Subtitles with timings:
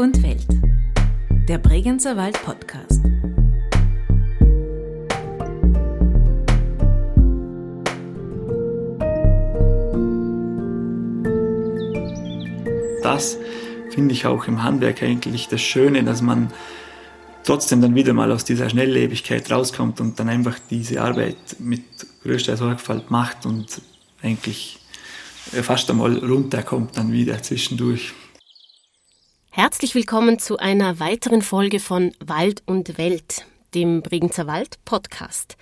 [0.00, 0.46] und Welt.
[1.46, 3.02] Der Bregenzer Wald Podcast.
[13.02, 13.36] Das
[13.90, 16.50] finde ich auch im Handwerk eigentlich das Schöne, dass man
[17.44, 21.82] trotzdem dann wieder mal aus dieser Schnelllebigkeit rauskommt und dann einfach diese Arbeit mit
[22.22, 23.82] größter Sorgfalt macht und
[24.22, 24.78] eigentlich
[25.60, 28.14] fast einmal runterkommt dann wieder zwischendurch.
[29.52, 35.56] Herzlich willkommen zu einer weiteren Folge von Wald und Welt, dem Bregenzer Wald Podcast.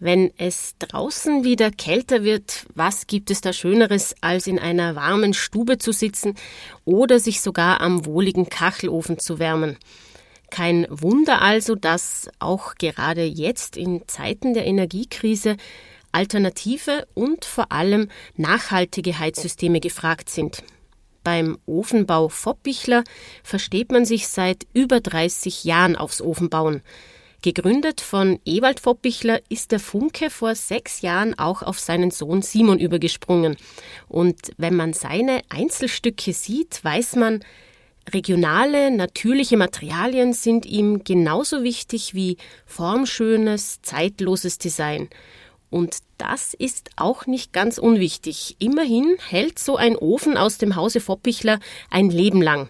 [0.00, 5.34] Wenn es draußen wieder kälter wird, was gibt es da Schöneres, als in einer warmen
[5.34, 6.34] Stube zu sitzen
[6.84, 9.76] oder sich sogar am wohligen Kachelofen zu wärmen?
[10.50, 15.58] Kein Wunder also, dass auch gerade jetzt in Zeiten der Energiekrise
[16.10, 20.64] alternative und vor allem nachhaltige Heizsysteme gefragt sind.
[21.22, 23.04] Beim Ofenbau Foppichler
[23.42, 26.82] versteht man sich seit über 30 Jahren aufs Ofenbauen.
[27.42, 32.78] Gegründet von Ewald Foppichler ist der Funke vor sechs Jahren auch auf seinen Sohn Simon
[32.78, 33.56] übergesprungen.
[34.08, 37.42] Und wenn man seine Einzelstücke sieht, weiß man,
[38.12, 42.36] regionale, natürliche Materialien sind ihm genauso wichtig wie
[42.66, 45.08] formschönes, zeitloses Design.
[45.70, 48.56] Und das ist auch nicht ganz unwichtig.
[48.58, 52.68] Immerhin hält so ein Ofen aus dem Hause Foppichler ein Leben lang.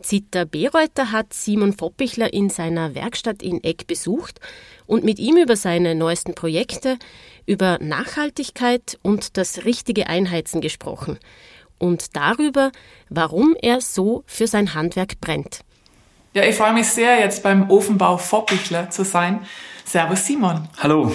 [0.00, 4.40] Zita Bereuter hat Simon Foppichler in seiner Werkstatt in Eck besucht
[4.86, 6.98] und mit ihm über seine neuesten Projekte,
[7.46, 11.18] über Nachhaltigkeit und das richtige Einheizen gesprochen
[11.78, 12.70] und darüber,
[13.08, 15.60] warum er so für sein Handwerk brennt.
[16.34, 19.40] Ja, ich freue mich sehr, jetzt beim Ofenbau Foppichler zu sein.
[19.84, 20.68] Servus Simon.
[20.78, 21.12] Hallo.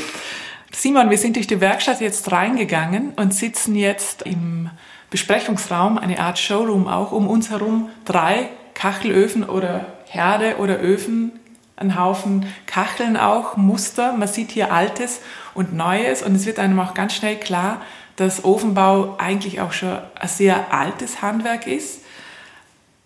[0.75, 4.71] Simon, wir sind durch die Werkstatt jetzt reingegangen und sitzen jetzt im
[5.11, 11.39] Besprechungsraum, eine Art Showroom auch, um uns herum drei Kachelöfen oder Herde oder Öfen,
[11.75, 14.13] ein Haufen Kacheln auch, Muster.
[14.13, 15.21] Man sieht hier Altes
[15.53, 17.81] und Neues und es wird einem auch ganz schnell klar,
[18.15, 22.01] dass Ofenbau eigentlich auch schon ein sehr altes Handwerk ist,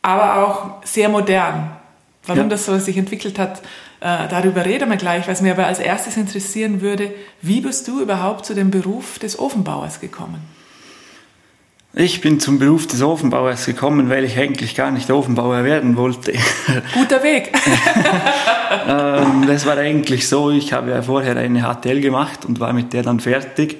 [0.02, 1.72] aber auch sehr modern.
[2.26, 2.50] Warum ja.
[2.50, 3.62] das so sich entwickelt hat,
[4.00, 5.28] äh, darüber reden wir gleich.
[5.28, 9.40] Was mir aber als erstes interessieren würde, wie bist du überhaupt zu dem Beruf des
[9.40, 10.42] Ofenbauers gekommen?
[11.94, 16.34] Ich bin zum Beruf des Ofenbauers gekommen, weil ich eigentlich gar nicht Ofenbauer werden wollte.
[16.94, 17.52] Guter Weg.
[18.88, 22.94] ähm, das war eigentlich so, ich habe ja vorher eine HTL gemacht und war mit
[22.94, 23.78] der dann fertig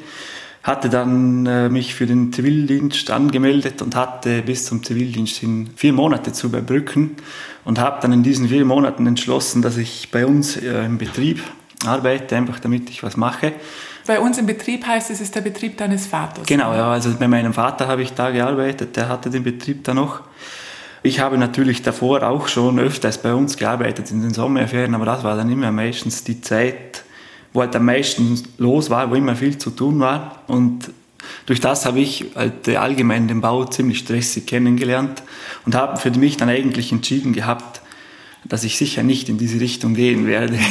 [0.68, 5.94] hatte dann äh, mich für den Zivildienst angemeldet und hatte bis zum Zivildienst in vier
[5.94, 7.16] Monate zu überbrücken
[7.64, 11.42] und habe dann in diesen vier Monaten entschlossen, dass ich bei uns äh, im Betrieb
[11.86, 13.54] arbeite, einfach damit ich was mache.
[14.06, 16.46] Bei uns im Betrieb heißt es, ist der Betrieb deines Vaters.
[16.46, 19.94] Genau, ja, also bei meinem Vater habe ich da gearbeitet, der hatte den Betrieb da
[19.94, 20.22] noch.
[21.02, 25.24] Ich habe natürlich davor auch schon öfters bei uns gearbeitet in den Sommerferien, aber das
[25.24, 27.06] war dann immer meistens die Zeit,
[27.58, 30.44] wo halt am meisten los war, wo immer viel zu tun war.
[30.46, 30.92] Und
[31.48, 35.24] durch das habe ich halt allgemein den Bau ziemlich stressig kennengelernt
[35.66, 37.82] und habe für mich dann eigentlich entschieden gehabt,
[38.46, 40.58] dass ich sicher nicht in diese Richtung gehen werde.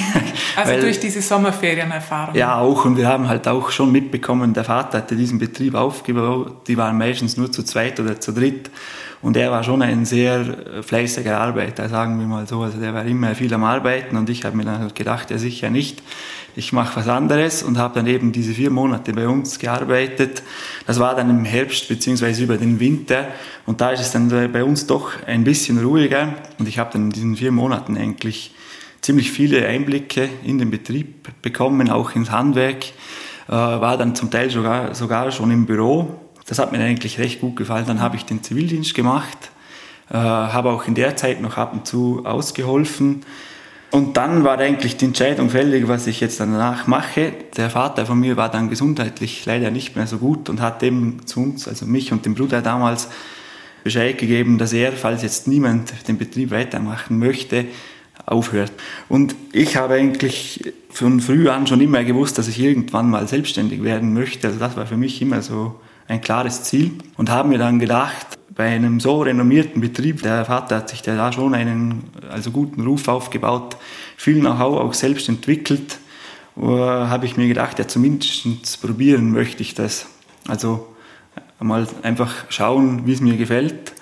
[0.59, 2.35] Also Weil, durch diese Sommerferienerfahrung?
[2.35, 2.87] Ja, auch.
[2.87, 6.67] Und wir haben halt auch schon mitbekommen, der Vater hatte diesen Betrieb aufgebaut.
[6.67, 8.71] Die waren meistens nur zu zweit oder zu dritt.
[9.27, 12.63] Und er war schon ein sehr fleißiger Arbeiter, sagen wir mal so.
[12.63, 15.39] Also der war immer viel am Arbeiten und ich habe mir dann halt gedacht, ja
[15.39, 16.03] sicher nicht
[16.57, 20.43] ich mache was anderes und habe dann eben diese vier Monate bei uns gearbeitet.
[20.87, 23.29] Das war dann im Herbst beziehungsweise über den Winter
[23.67, 27.05] und da ist es dann bei uns doch ein bisschen ruhiger und ich habe dann
[27.05, 28.55] in diesen vier Monaten eigentlich
[29.03, 32.87] ziemlich viele Einblicke in den Betrieb bekommen, auch ins Handwerk,
[33.49, 36.26] äh, war dann zum Teil sogar, sogar schon im Büro.
[36.47, 37.87] Das hat mir eigentlich recht gut gefallen.
[37.87, 39.51] Dann habe ich den Zivildienst gemacht,
[40.11, 43.25] äh, habe auch in der Zeit noch ab und zu ausgeholfen
[43.91, 47.33] und dann war eigentlich die Entscheidung fällig, was ich jetzt danach mache.
[47.57, 51.25] Der Vater von mir war dann gesundheitlich leider nicht mehr so gut und hat eben
[51.25, 53.09] zu uns, also mich und dem Bruder damals,
[53.85, 57.67] Bescheid gegeben, dass er, falls jetzt niemand den Betrieb weitermachen möchte,
[58.27, 58.73] aufhört.
[59.09, 63.85] Und ich habe eigentlich von früh an schon immer gewusst, dass ich irgendwann mal selbstständig
[63.85, 64.49] werden möchte.
[64.49, 68.39] Also das war für mich immer so ein klares Ziel und habe mir dann gedacht,
[68.55, 73.07] bei einem so renommierten Betrieb, der Vater hat sich da schon einen also guten Ruf
[73.07, 73.77] aufgebaut,
[74.17, 75.99] viel Know-how auch selbst entwickelt,
[76.57, 80.07] habe ich mir gedacht, ja zumindest probieren möchte ich das.
[80.49, 80.87] Also
[81.61, 83.93] mal einfach schauen, wie es mir gefällt.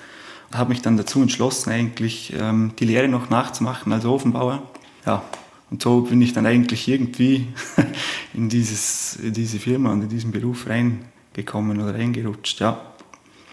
[0.52, 4.62] Habe mich dann dazu entschlossen, eigentlich ähm, die Lehre noch nachzumachen als Ofenbauer.
[5.04, 5.24] Ja,
[5.70, 7.48] und so bin ich dann eigentlich irgendwie
[8.34, 10.68] in, dieses, in diese Firma und in diesen Beruf
[11.34, 12.60] reingekommen oder reingerutscht.
[12.60, 12.81] Ja.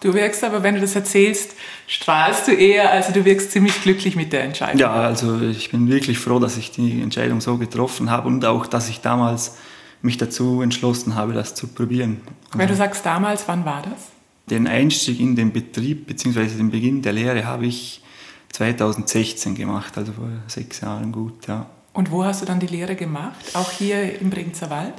[0.02, 1.52] Du wirkst aber, wenn du das erzählst,
[1.88, 4.80] strahlst du eher, also du wirkst ziemlich glücklich mit der Entscheidung.
[4.80, 8.66] Ja, also ich bin wirklich froh, dass ich die Entscheidung so getroffen habe und auch,
[8.66, 9.58] dass ich damals
[10.02, 12.22] mich dazu entschlossen habe, das zu probieren.
[12.54, 14.08] Wenn du sagst damals, wann war das?
[14.50, 16.48] Den Einstieg in den Betrieb bzw.
[16.48, 18.02] den Beginn der Lehre habe ich
[18.54, 21.68] 2016 gemacht, also vor sechs Jahren gut, ja.
[21.94, 23.36] Und wo hast du dann die Lehre gemacht?
[23.54, 24.96] Auch hier im Bregenzer Wald?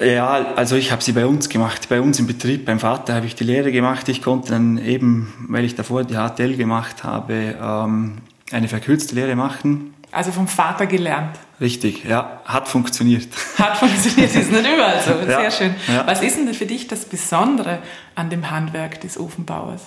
[0.00, 3.26] Ja, also ich habe sie bei uns gemacht, bei uns im Betrieb, beim Vater habe
[3.26, 4.08] ich die Lehre gemacht.
[4.08, 8.18] Ich konnte dann eben, weil ich davor die HTL gemacht habe, ähm,
[8.50, 9.94] eine verkürzte Lehre machen.
[10.10, 11.38] Also vom Vater gelernt.
[11.60, 13.28] Richtig, ja, hat funktioniert.
[13.58, 15.24] Hat funktioniert, ist nicht überall so.
[15.24, 15.74] Sehr ja, schön.
[15.86, 16.04] Ja.
[16.06, 17.78] Was ist denn für dich das Besondere
[18.16, 19.82] an dem Handwerk des Ofenbauers?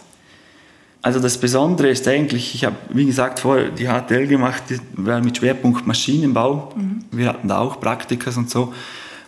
[1.01, 5.21] Also das Besondere ist eigentlich, ich habe, wie gesagt, vorher die HTL gemacht, die war
[5.21, 6.73] mit Schwerpunkt Maschinenbau.
[6.75, 7.03] Mhm.
[7.11, 8.73] Wir hatten da auch Praktikas und so.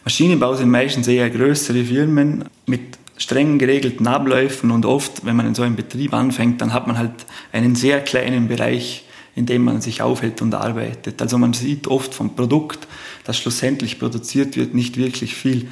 [0.09, 5.53] Maschinenbau sind meistens eher größere Firmen mit streng geregelten Abläufen und oft, wenn man in
[5.53, 7.11] so einem Betrieb anfängt, dann hat man halt
[7.51, 11.21] einen sehr kleinen Bereich, in dem man sich aufhält und arbeitet.
[11.21, 12.87] Also man sieht oft vom Produkt,
[13.23, 15.67] das schlussendlich produziert wird, nicht wirklich viel.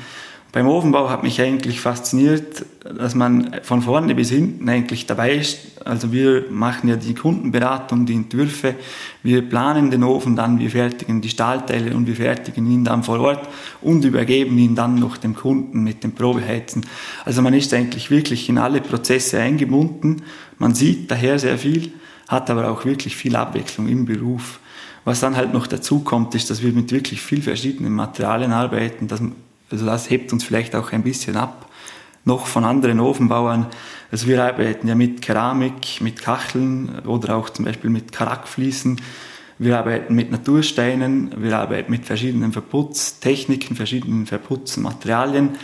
[0.58, 5.60] Beim Ofenbau hat mich eigentlich fasziniert, dass man von vorne bis hinten eigentlich dabei ist.
[5.86, 8.74] Also wir machen ja die Kundenberatung, die Entwürfe,
[9.22, 13.20] wir planen den Ofen dann, wir fertigen die Stahlteile und wir fertigen ihn dann vor
[13.20, 13.48] Ort
[13.82, 16.88] und übergeben ihn dann noch dem Kunden mit dem Probeheizen.
[17.24, 20.24] Also man ist eigentlich wirklich in alle Prozesse eingebunden,
[20.58, 21.92] man sieht daher sehr viel,
[22.28, 24.60] hat aber auch wirklich viel Abwechslung im Beruf.
[25.06, 29.08] Was dann halt noch dazu kommt, ist, dass wir mit wirklich viel verschiedenen Materialien arbeiten,
[29.08, 29.22] dass
[29.72, 31.70] also das hebt uns vielleicht auch ein bisschen ab,
[32.26, 33.68] noch von anderen Ofenbauern.
[34.12, 39.02] Also wir arbeiten ja mit Keramik, mit Kacheln oder auch zum Beispiel mit Karakfliesen.
[39.60, 45.58] Wir arbeiten mit Natursteinen, wir arbeiten mit verschiedenen Verputztechniken, verschiedenen Verputzmaterialien.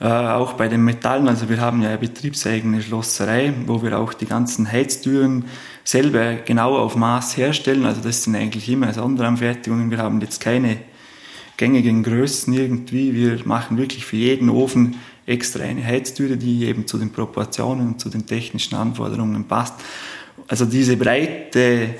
[0.00, 4.12] Äh, auch bei den Metallen, also wir haben ja eine betriebseigene Schlosserei, wo wir auch
[4.12, 5.46] die ganzen Heiztüren
[5.84, 7.86] selber genau auf Maß herstellen.
[7.86, 9.90] Also das sind eigentlich immer Sonderanfertigungen.
[9.90, 10.78] Wir haben jetzt keine
[11.56, 13.14] gängigen Größen irgendwie.
[13.14, 18.00] Wir machen wirklich für jeden Ofen extra eine Heiztüre, die eben zu den Proportionen und
[18.00, 19.74] zu den technischen Anforderungen passt.
[20.48, 21.94] Also diese breite,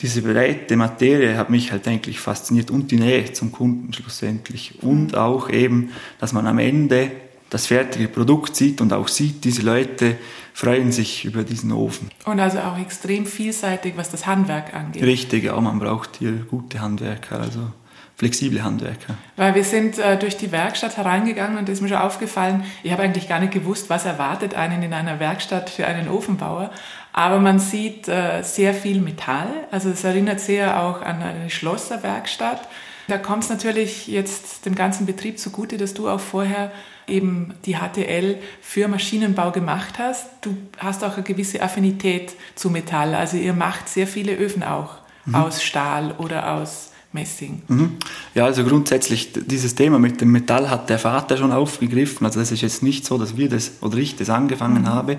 [0.00, 4.82] diese breite Materie hat mich halt eigentlich fasziniert und die Nähe zum Kunden schlussendlich.
[4.82, 7.10] Und auch eben, dass man am Ende
[7.48, 10.16] das fertige Produkt sieht und auch sieht, diese Leute
[10.52, 12.10] freuen sich über diesen Ofen.
[12.24, 15.02] Und also auch extrem vielseitig, was das Handwerk angeht.
[15.02, 17.40] Richtig, ja, man braucht hier gute Handwerker.
[17.40, 17.72] Also
[18.20, 19.16] flexible Handwerker.
[19.36, 22.92] Weil wir sind äh, durch die Werkstatt hereingegangen und es ist mir schon aufgefallen, ich
[22.92, 26.70] habe eigentlich gar nicht gewusst, was erwartet einen in einer Werkstatt für einen Ofenbauer.
[27.14, 29.48] Aber man sieht äh, sehr viel Metall.
[29.70, 32.60] Also es erinnert sehr auch an eine Schlosserwerkstatt.
[33.08, 36.70] Da kommt es natürlich jetzt dem ganzen Betrieb zugute, dass du auch vorher
[37.08, 40.26] eben die HTL für Maschinenbau gemacht hast.
[40.42, 43.14] Du hast auch eine gewisse Affinität zu Metall.
[43.14, 45.36] Also ihr macht sehr viele Öfen auch mhm.
[45.36, 47.62] aus Stahl oder aus Messing.
[47.66, 47.96] Mhm.
[48.34, 52.24] Ja, also grundsätzlich dieses Thema mit dem Metall hat der Vater schon aufgegriffen.
[52.24, 54.88] Also das ist jetzt nicht so, dass wir das oder ich das angefangen mhm.
[54.88, 55.16] habe.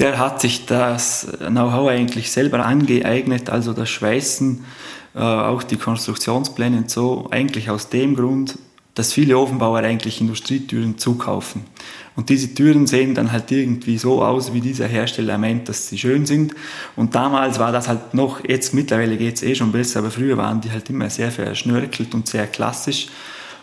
[0.00, 4.64] Der hat sich das Know-how eigentlich selber angeeignet, also das Schweißen,
[5.14, 8.58] äh, auch die Konstruktionspläne und so, eigentlich aus dem Grund,
[8.94, 11.62] dass viele Ofenbauer eigentlich Industrietüren zukaufen.
[12.18, 15.98] Und diese Türen sehen dann halt irgendwie so aus, wie dieser Hersteller meint, dass sie
[15.98, 16.52] schön sind.
[16.96, 20.36] Und damals war das halt noch, jetzt mittlerweile geht es eh schon besser, aber früher
[20.36, 23.06] waren die halt immer sehr verschnörkelt und sehr klassisch.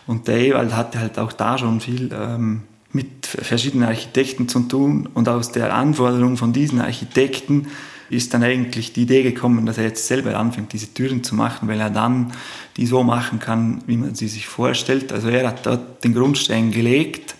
[0.06, 5.06] Und der Ewald hatte halt auch da schon viel ähm, mit verschiedenen Architekten zu tun.
[5.12, 7.66] Und aus der Anforderung von diesen Architekten
[8.08, 11.68] ist dann eigentlich die Idee gekommen, dass er jetzt selber anfängt, diese Türen zu machen,
[11.68, 12.32] weil er dann
[12.78, 15.12] die so machen kann, wie man sie sich vorstellt.
[15.12, 17.34] Also er hat dort den Grundstein gelegt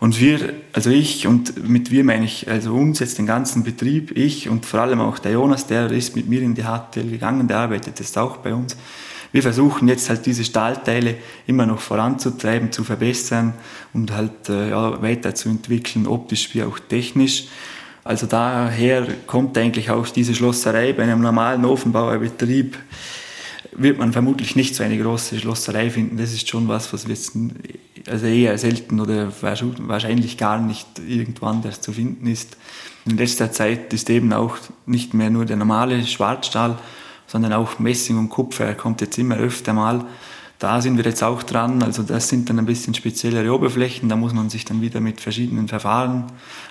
[0.00, 4.16] und wir, also ich und mit wir meine ich also uns jetzt den ganzen Betrieb,
[4.16, 7.48] ich und vor allem auch der Jonas, der ist mit mir in die HTL gegangen,
[7.48, 8.76] der arbeitet jetzt auch bei uns.
[9.32, 13.54] Wir versuchen jetzt halt diese Stahlteile immer noch voranzutreiben, zu verbessern
[13.92, 17.48] und halt äh, ja, weiterzuentwickeln, optisch wie auch technisch.
[18.04, 22.78] Also daher kommt eigentlich auch diese Schlosserei bei einem normalen Ofenbauerbetrieb
[23.72, 26.16] wird man vermutlich nicht so eine große Schlosserei finden.
[26.16, 27.32] Das ist schon was, was wir jetzt
[28.08, 32.56] also eher selten oder wahrscheinlich gar nicht irgendwo anders zu finden ist.
[33.06, 36.78] In letzter Zeit ist eben auch nicht mehr nur der normale Schwarzstahl,
[37.26, 40.04] sondern auch Messing und Kupfer Er kommt jetzt immer öfter mal.
[40.58, 41.82] Da sind wir jetzt auch dran.
[41.82, 44.08] Also das sind dann ein bisschen speziellere Oberflächen.
[44.08, 46.24] Da muss man sich dann wieder mit verschiedenen Verfahren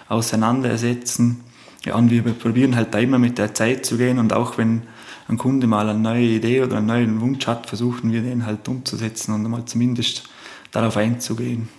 [0.09, 1.41] auseinandersetzen.
[1.85, 4.81] Ja, und wir probieren halt da immer mit der Zeit zu gehen und auch wenn
[5.29, 8.67] ein Kunde mal eine neue Idee oder einen neuen Wunsch hat, versuchen wir den halt
[8.67, 10.23] umzusetzen und mal zumindest
[10.71, 11.69] darauf einzugehen.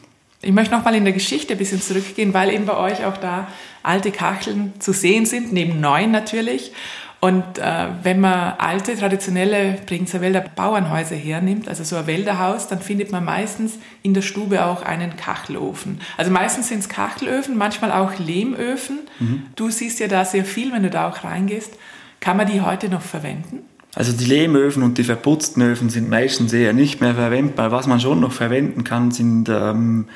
[0.41, 3.49] Ich möchte nochmal in der Geschichte ein bisschen zurückgehen, weil eben bei euch auch da
[3.83, 6.73] alte Kacheln zu sehen sind, neben neuen natürlich.
[7.21, 12.81] Und äh, wenn man alte, traditionelle Bregenzer Wälder Bauernhäuser hernimmt, also so ein Wälderhaus, dann
[12.81, 16.01] findet man meistens in der Stube auch einen Kachelofen.
[16.17, 19.01] Also meistens sind es Kachelöfen, manchmal auch Lehmöfen.
[19.19, 19.47] Mhm.
[19.57, 21.73] Du siehst ja da sehr viel, wenn du da auch reingehst.
[22.21, 23.68] Kann man die heute noch verwenden?
[23.95, 27.73] Also die Lehmöfen und die verputzten Öfen sind meistens eher nicht mehr verwendbar.
[27.73, 30.09] Was man schon noch verwenden kann, sind ähm,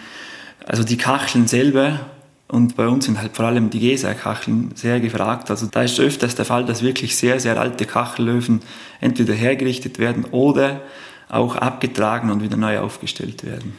[0.67, 2.01] also die Kacheln selber.
[2.49, 5.51] Und bei uns sind halt vor allem die Gesa-Kacheln sehr gefragt.
[5.51, 8.61] Also da ist öfters der Fall, dass wirklich sehr, sehr alte Kachelöfen
[9.01, 10.83] entweder hergerichtet werden oder
[11.31, 13.73] auch abgetragen und wieder neu aufgestellt werden.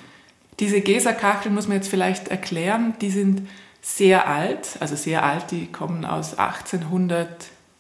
[0.60, 2.96] Diese Gesa-Kacheln muss man jetzt vielleicht erklären.
[3.00, 3.48] Die sind
[3.82, 7.28] sehr alt, also sehr alt, die kommen aus 1800.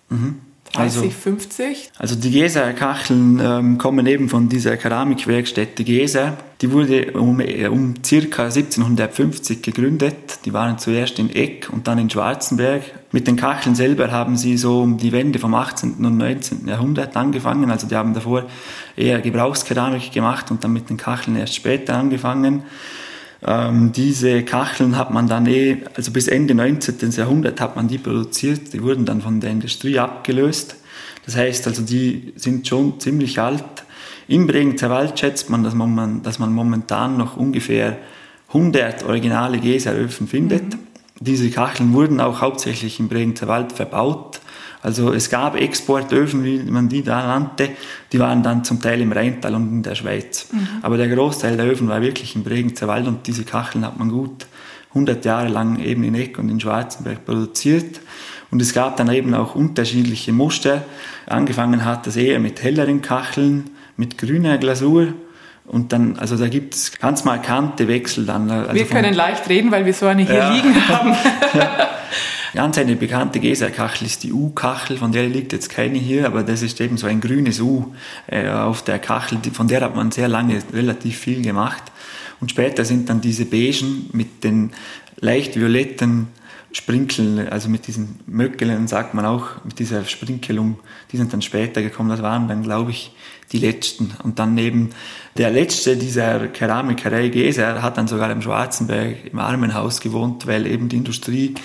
[0.09, 0.41] Mhm.
[0.73, 1.91] 30, also, 50?
[1.99, 6.37] Also die Geser Kacheln ähm, kommen eben von dieser Keramikwerkstätte Geser.
[6.61, 10.39] Die wurde um, äh, um circa 1750 gegründet.
[10.45, 12.83] Die waren zuerst in Eck und dann in Schwarzenberg.
[13.11, 16.03] Mit den Kacheln selber haben sie so um die Wende vom 18.
[16.03, 16.67] und 19.
[16.67, 17.69] Jahrhundert angefangen.
[17.69, 18.45] Also die haben davor
[18.95, 22.63] eher Gebrauchskeramik gemacht und dann mit den Kacheln erst später angefangen.
[23.45, 27.11] Ähm, diese Kacheln hat man dann eh, also bis Ende 19.
[27.11, 30.77] Jahrhundert hat man die produziert, die wurden dann von der Industrie abgelöst.
[31.25, 33.63] Das heißt also, die sind schon ziemlich alt.
[34.27, 37.97] Im Bregenzer Wald schätzt man, dass man, dass man momentan noch ungefähr
[38.49, 40.73] 100 originale Gäseröfen findet.
[40.73, 40.79] Mhm.
[41.19, 44.39] Diese Kacheln wurden auch hauptsächlich im Bregenzer Wald verbaut.
[44.83, 47.69] Also es gab Exportöfen, wie man die da nannte,
[48.11, 50.49] die waren dann zum Teil im Rheintal und in der Schweiz.
[50.51, 50.67] Mhm.
[50.81, 54.09] Aber der Großteil der Öfen war wirklich im Bregenzer Wald und diese Kacheln hat man
[54.09, 54.45] gut
[54.89, 58.01] 100 Jahre lang eben in Eck und in Schwarzenberg produziert.
[58.51, 60.83] Und es gab dann eben auch unterschiedliche Muster.
[61.27, 65.13] Angefangen hat das eher mit helleren Kacheln, mit grüner Glasur.
[65.65, 68.51] Und dann, also da gibt es ganz markante Wechsel dann.
[68.51, 70.53] Also wir können leicht reden, weil wir so eine hier ja.
[70.53, 71.15] liegen haben.
[71.53, 71.89] ja.
[72.53, 76.61] Ganz eine bekannte Geserkachel ist die U-Kachel, von der liegt jetzt keine hier, aber das
[76.61, 77.95] ist eben so ein grünes U
[78.27, 81.81] äh, auf der Kachel, von der hat man sehr lange relativ viel gemacht.
[82.39, 84.71] Und später sind dann diese beigen mit den
[85.19, 86.27] leicht violetten
[86.73, 90.79] Sprinkeln, also mit diesen Möckeln, sagt man auch, mit dieser Sprinkelung,
[91.11, 92.09] die sind dann später gekommen.
[92.09, 93.15] Das waren dann, glaube ich,
[93.51, 94.11] die letzten.
[94.23, 94.89] Und dann neben
[95.37, 100.89] der letzte dieser Keramikerei Geser hat dann sogar im Schwarzenberg im Armenhaus gewohnt, weil eben
[100.89, 101.55] die Industrie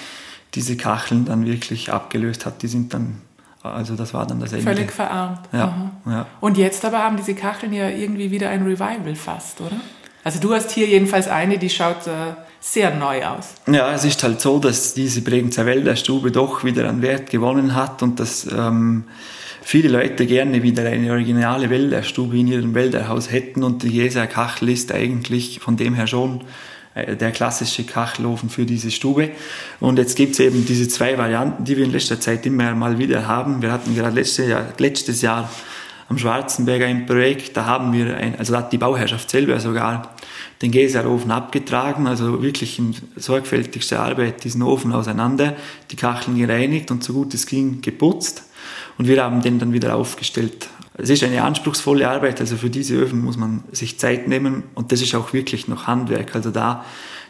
[0.58, 2.62] diese Kacheln dann wirklich abgelöst hat.
[2.62, 3.22] Die sind dann,
[3.62, 4.64] also das war dann das Ende.
[4.64, 5.42] Völlig verarmt.
[5.52, 6.26] Ja, ja.
[6.40, 9.76] Und jetzt aber haben diese Kacheln ja irgendwie wieder ein Revival fast, oder?
[10.24, 13.54] Also du hast hier jedenfalls eine, die schaut äh, sehr neu aus.
[13.68, 18.02] Ja, es ist halt so, dass diese Bregenzer Wälderstube doch wieder an Wert gewonnen hat
[18.02, 19.04] und dass ähm,
[19.62, 24.70] viele Leute gerne wieder eine originale Wälderstube in ihrem Wälderhaus hätten und die Jeser Kachel
[24.70, 26.40] ist eigentlich von dem her schon
[27.06, 29.30] der klassische Kachelofen für diese Stube.
[29.80, 32.98] Und jetzt gibt es eben diese zwei Varianten, die wir in letzter Zeit immer mal
[32.98, 33.62] wieder haben.
[33.62, 35.48] Wir hatten gerade letztes Jahr, letztes Jahr
[36.08, 40.14] am Schwarzenberger ein Projekt, da haben wir, ein, also hat die Bauherrschaft selber sogar
[40.62, 45.54] den Gäserofen abgetragen, also wirklich in sorgfältigster Arbeit diesen Ofen auseinander,
[45.90, 48.44] die Kacheln gereinigt und so gut es ging geputzt.
[48.96, 52.96] Und wir haben den dann wieder aufgestellt es ist eine anspruchsvolle Arbeit, also für diese
[52.96, 56.34] Öfen muss man sich Zeit nehmen und das ist auch wirklich noch Handwerk.
[56.34, 56.84] Also da,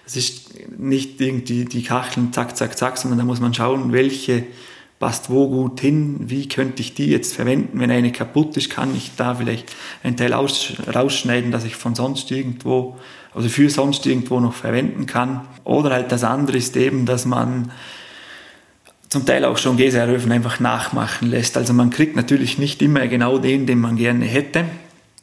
[0.04, 0.48] das ist
[0.78, 4.44] nicht irgendwie die Kacheln zack, zack, zack, sondern da muss man schauen, welche
[4.98, 7.78] passt wo gut hin, wie könnte ich die jetzt verwenden.
[7.78, 11.94] Wenn eine kaputt ist, kann ich da vielleicht einen Teil aus, rausschneiden, dass ich von
[11.94, 12.96] sonst irgendwo,
[13.34, 15.42] also für sonst irgendwo noch verwenden kann.
[15.64, 17.70] Oder halt das andere ist eben, dass man
[19.08, 21.56] zum Teil auch schon Gäseeröfen einfach nachmachen lässt.
[21.56, 24.64] Also man kriegt natürlich nicht immer genau den, den man gerne hätte.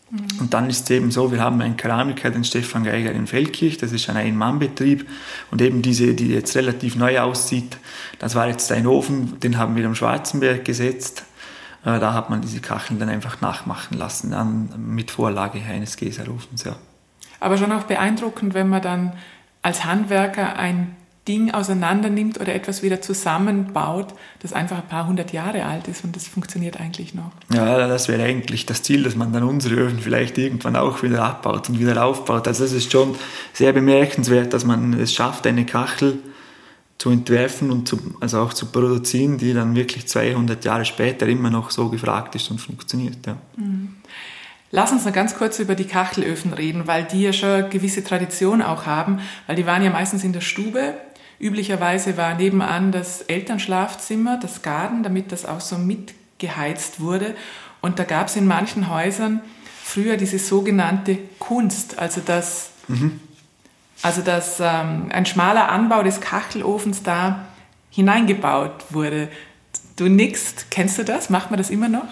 [0.10, 0.40] Mhm.
[0.40, 3.78] Und dann ist es eben so, wir haben einen Keramiker, den Stefan Geiger in Feldkirch,
[3.78, 5.08] das ist ein Ein-Mann-Betrieb.
[5.52, 7.78] Und eben diese, die jetzt relativ neu aussieht,
[8.20, 11.24] das war jetzt ein Ofen, den haben wir am Schwarzenberg gesetzt.
[11.84, 16.64] Äh, da hat man diese Kacheln dann einfach nachmachen lassen, dann mit Vorlage eines Gäserofens,
[16.64, 16.76] ja.
[17.40, 19.14] Aber schon auch beeindruckend, wenn man dann
[19.62, 20.96] als Handwerker ein
[21.28, 26.04] Ding auseinander nimmt oder etwas wieder zusammenbaut, das einfach ein paar hundert Jahre alt ist
[26.04, 27.32] und das funktioniert eigentlich noch.
[27.52, 31.24] Ja, das wäre eigentlich das Ziel, dass man dann unsere Öfen vielleicht irgendwann auch wieder
[31.24, 32.48] abbaut und wieder aufbaut.
[32.48, 33.16] Also es ist schon
[33.54, 36.20] sehr bemerkenswert, dass man es schafft, eine Kachel
[37.00, 41.50] zu entwerfen und zu, also auch zu produzieren, die dann wirklich 200 Jahre später immer
[41.50, 43.26] noch so gefragt ist und funktioniert.
[43.26, 43.38] Ja.
[43.58, 43.96] Mhm.
[44.72, 48.04] Lass uns noch ganz kurz über die Kachelöfen reden, weil die ja schon eine gewisse
[48.04, 50.96] Tradition auch haben, weil die waren ja meistens in der Stube
[51.40, 57.36] Üblicherweise war nebenan das Elternschlafzimmer, das Garten, damit das auch so mitgeheizt wurde.
[57.82, 59.42] Und da gab es in manchen Häusern
[59.84, 63.20] früher diese sogenannte Kunst, also das, mhm.
[64.02, 67.46] Also dass ähm, ein schmaler Anbau des Kachelofens da
[67.90, 69.30] hineingebaut wurde.
[69.96, 71.30] Du nickst, kennst du das?
[71.30, 72.04] Macht man das immer noch?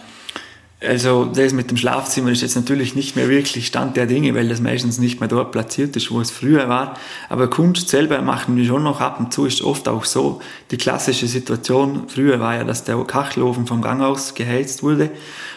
[0.86, 4.50] Also das mit dem Schlafzimmer ist jetzt natürlich nicht mehr wirklich Stand der Dinge, weil
[4.50, 6.96] das meistens nicht mehr dort platziert ist, wo es früher war.
[7.30, 9.46] Aber Kunst selber machen wir schon noch ab und zu.
[9.46, 10.42] Ist oft auch so.
[10.72, 15.12] Die klassische Situation früher war ja, dass der Kachelofen vom Gang aus geheizt wurde.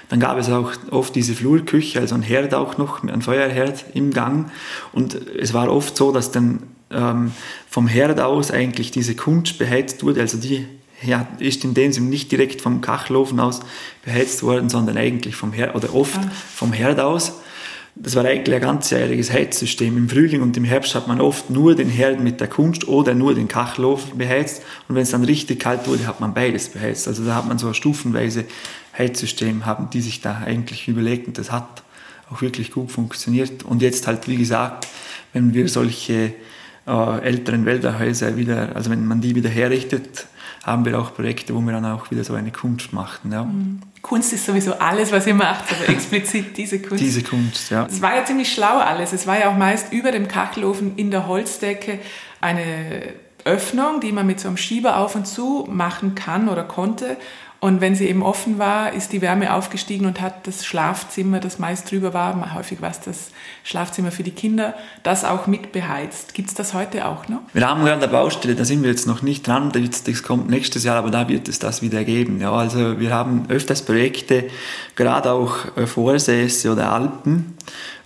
[0.09, 4.12] Dann gab es auch oft diese Flurküche, also ein Herd auch noch, ein Feuerherd im
[4.12, 4.50] Gang.
[4.92, 7.33] Und es war oft so, dass dann ähm,
[7.68, 10.66] vom Herd aus eigentlich diese Kunst beheizt wurde, also die
[11.02, 13.60] ja, ist in dem Sinne nicht direkt vom Kachelofen aus
[14.04, 16.30] beheizt worden, sondern eigentlich vom Herd, oder oft ah.
[16.54, 17.34] vom Herd aus.
[17.98, 19.96] Das war eigentlich ein ganzjähriges Heizsystem.
[19.96, 23.14] Im Frühling und im Herbst hat man oft nur den Herd mit der Kunst oder
[23.14, 24.62] nur den Kachelofen beheizt.
[24.86, 27.08] Und wenn es dann richtig kalt wurde, hat man beides beheizt.
[27.08, 28.44] Also da hat man so ein stufenweise
[28.96, 31.82] Heizsystem, haben die sich da eigentlich überlegt und das hat
[32.30, 33.62] auch wirklich gut funktioniert.
[33.62, 34.86] Und jetzt halt, wie gesagt,
[35.32, 36.34] wenn wir solche
[36.86, 40.26] äh, älteren Wälderhäuser wieder, also wenn man die wieder herrichtet,
[40.66, 43.30] haben wir auch Projekte, wo wir dann auch wieder so eine Kunst machen.
[43.30, 43.44] Ja.
[43.44, 43.80] Mhm.
[44.02, 47.02] Kunst ist sowieso alles, was ihr macht, aber explizit diese Kunst.
[47.02, 47.87] Diese Kunst, ja.
[47.87, 49.12] Es war ja ziemlich schlau alles.
[49.12, 52.00] Es war ja auch meist über dem Kachelofen in der Holzdecke
[52.40, 57.16] eine Öffnung, die man mit so einem Schieber auf und zu machen kann oder konnte.
[57.58, 61.58] Und wenn sie eben offen war, ist die Wärme aufgestiegen und hat das Schlafzimmer, das
[61.58, 63.30] meist drüber war, häufig war es das
[63.64, 66.34] Schlafzimmer für die Kinder, das auch mit beheizt.
[66.34, 67.40] Gibt es das heute auch noch?
[67.54, 70.84] Wir haben gerade eine Baustelle, da sind wir jetzt noch nicht dran, das kommt nächstes
[70.84, 72.40] Jahr, aber da wird es das wieder geben.
[72.40, 74.44] Ja, also wir haben öfters Projekte,
[74.94, 77.56] gerade auch äh, Vorsäße oder Alpen,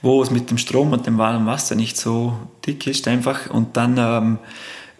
[0.00, 2.35] wo es mit dem Strom und dem warmen Wasser nicht so
[2.66, 3.99] dick ist einfach und dann...
[3.99, 4.38] Ähm,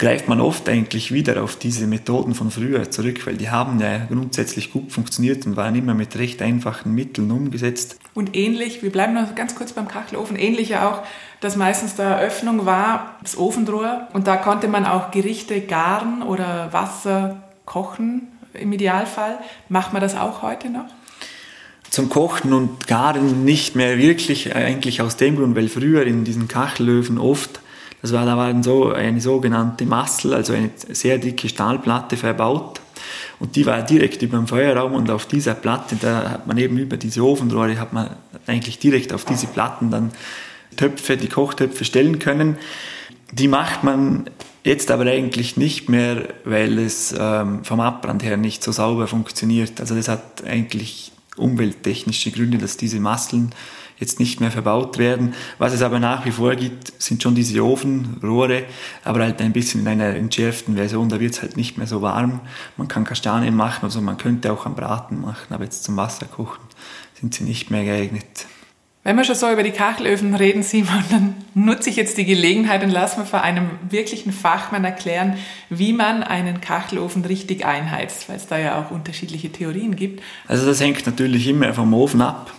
[0.01, 4.07] greift man oft eigentlich wieder auf diese Methoden von früher zurück, weil die haben ja
[4.07, 7.99] grundsätzlich gut funktioniert und waren immer mit recht einfachen Mitteln umgesetzt.
[8.15, 11.03] Und ähnlich, wir bleiben noch ganz kurz beim Kachelofen, ähnlich ja auch,
[11.41, 16.73] dass meistens da Öffnung war, das Ofenrohr und da konnte man auch Gerichte garen oder
[16.73, 19.39] Wasser kochen im Idealfall.
[19.69, 20.87] Macht man das auch heute noch?
[21.91, 26.47] zum Kochen und Garen nicht mehr wirklich, eigentlich aus dem Grund, weil früher in diesen
[26.47, 27.61] Kachelöfen oft
[28.03, 32.81] das war, da war so eine sogenannte Massel, also eine sehr dicke Stahlplatte verbaut.
[33.39, 36.77] Und die war direkt über dem Feuerraum und auf dieser Platte, da hat man eben
[36.77, 38.11] über diese Ofenrohre, hat man
[38.47, 40.13] eigentlich direkt auf diese Platten dann
[40.77, 42.57] Töpfe, die Kochtöpfe stellen können.
[43.33, 44.29] Die macht man
[44.65, 49.81] jetzt aber eigentlich nicht mehr, weil es ähm, vom Abbrand her nicht so sauber funktioniert.
[49.81, 53.51] Also das hat eigentlich umwelttechnische Gründe, dass diese Masseln
[54.01, 55.35] jetzt nicht mehr verbaut werden.
[55.59, 58.65] Was es aber nach wie vor gibt, sind schon diese Ofenrohre,
[59.05, 61.09] aber halt ein bisschen in einer entschärften Version.
[61.09, 62.41] Da wird es halt nicht mehr so warm.
[62.77, 66.65] Man kann Kastanien machen, also man könnte auch am Braten machen, aber jetzt zum Wasserkochen
[67.21, 68.47] sind sie nicht mehr geeignet.
[69.03, 72.83] Wenn wir schon so über die Kachelöfen reden, Simon, dann nutze ich jetzt die Gelegenheit
[72.83, 75.39] und lass mir von einem wirklichen Fachmann erklären,
[75.71, 80.23] wie man einen Kachelofen richtig einheizt, weil es da ja auch unterschiedliche Theorien gibt.
[80.47, 82.53] Also das hängt natürlich immer vom Ofen ab.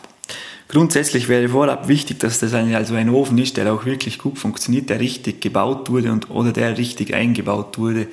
[0.72, 4.40] Grundsätzlich wäre vorab wichtig, dass das ein, also ein Ofen ist, der auch wirklich gut
[4.40, 8.08] funktioniert, der richtig gebaut wurde und, oder der richtig eingebaut wurde.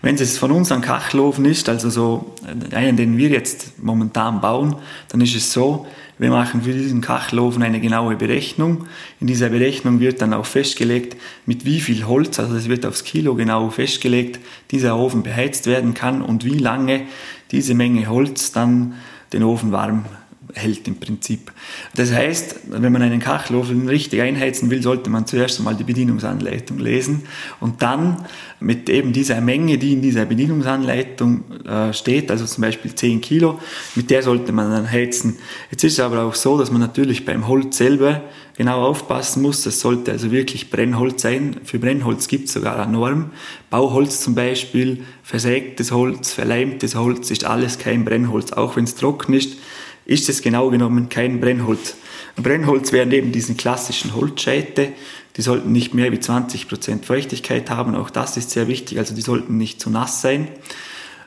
[0.00, 2.34] Wenn es von uns ein Kachelofen ist, also so
[2.72, 4.76] einen, den wir jetzt momentan bauen,
[5.10, 8.86] dann ist es so, wir machen für diesen Kachelofen eine genaue Berechnung.
[9.20, 13.04] In dieser Berechnung wird dann auch festgelegt, mit wie viel Holz, also es wird aufs
[13.04, 14.40] Kilo genau festgelegt,
[14.70, 17.02] dieser Ofen beheizt werden kann und wie lange
[17.50, 18.94] diese Menge Holz dann
[19.34, 20.06] den Ofen warm
[20.54, 21.52] hält im Prinzip.
[21.94, 26.78] Das heißt, wenn man einen Kachelofen richtig einheizen will, sollte man zuerst einmal die Bedienungsanleitung
[26.78, 27.22] lesen
[27.60, 28.24] und dann
[28.60, 33.58] mit eben dieser Menge, die in dieser Bedienungsanleitung äh, steht, also zum Beispiel 10 Kilo,
[33.94, 35.36] mit der sollte man dann heizen.
[35.70, 38.22] Jetzt ist es aber auch so, dass man natürlich beim Holz selber
[38.56, 39.64] genau aufpassen muss.
[39.66, 41.60] Es sollte also wirklich Brennholz sein.
[41.62, 43.30] Für Brennholz gibt es sogar eine Norm.
[43.70, 49.34] Bauholz zum Beispiel, versägtes Holz, verleimtes Holz ist alles kein Brennholz, auch wenn es trocken
[49.34, 49.58] ist
[50.08, 51.94] ist es genau genommen kein Brennholz.
[52.36, 54.92] Brennholz wären eben diesen klassischen Holzscheite,
[55.36, 59.20] die sollten nicht mehr wie 20% Feuchtigkeit haben, auch das ist sehr wichtig, also die
[59.20, 60.48] sollten nicht zu nass sein.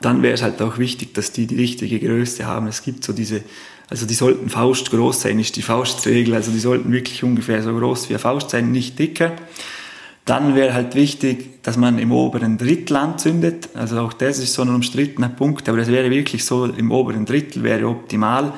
[0.00, 2.66] Dann wäre es halt auch wichtig, dass die die richtige Größe haben.
[2.66, 3.42] Es gibt so diese,
[3.88, 7.72] also die sollten Faust groß sein, ist die Faustregel, also die sollten wirklich ungefähr so
[7.72, 9.32] groß wie eine Faust sein, nicht dicker.
[10.24, 13.70] Dann wäre halt wichtig, dass man im oberen Drittel anzündet.
[13.74, 17.26] Also auch das ist so ein umstrittener Punkt, aber das wäre wirklich so, im oberen
[17.26, 18.52] Drittel wäre optimal,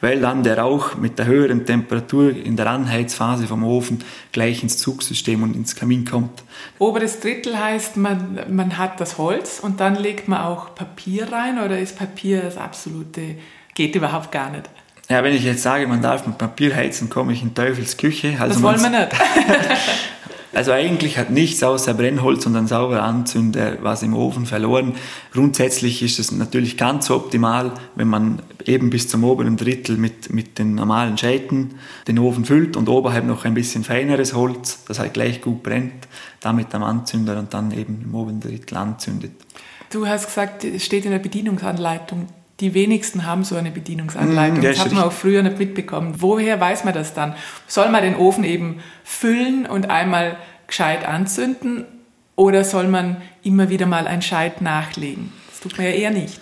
[0.00, 4.02] weil dann der Rauch mit der höheren Temperatur in der Anheizphase vom Ofen
[4.32, 6.42] gleich ins Zugsystem und ins Kamin kommt.
[6.78, 11.58] Oberes Drittel heißt, man, man hat das Holz und dann legt man auch Papier rein
[11.58, 13.36] oder ist Papier das absolute,
[13.74, 14.70] geht überhaupt gar nicht?
[15.10, 18.36] Ja, wenn ich jetzt sage, man darf mit Papier heizen, komme ich in Teufels Küche.
[18.38, 19.12] Also das wollen wir nicht.
[20.52, 24.94] Also eigentlich hat nichts außer Brennholz und ein sauberer Anzünder was im Ofen verloren.
[25.32, 30.58] Grundsätzlich ist es natürlich ganz optimal, wenn man eben bis zum oberen Drittel mit, mit
[30.58, 31.76] den normalen Scheiten
[32.08, 36.08] den Ofen füllt und oberhalb noch ein bisschen feineres Holz, das halt gleich gut brennt,
[36.40, 39.32] damit am Anzünder und dann eben im oberen Drittel anzündet.
[39.90, 42.26] Du hast gesagt, es steht in der Bedienungsanleitung.
[42.60, 44.58] Die wenigsten haben so eine Bedienungsanleitung.
[44.58, 46.16] Mm, das hat man auch früher nicht mitbekommen.
[46.18, 47.34] Woher weiß man das dann?
[47.66, 51.86] Soll man den Ofen eben füllen und einmal gescheit anzünden
[52.36, 55.32] oder soll man immer wieder mal ein Scheit nachlegen?
[55.50, 56.40] Das tut man ja eher nicht.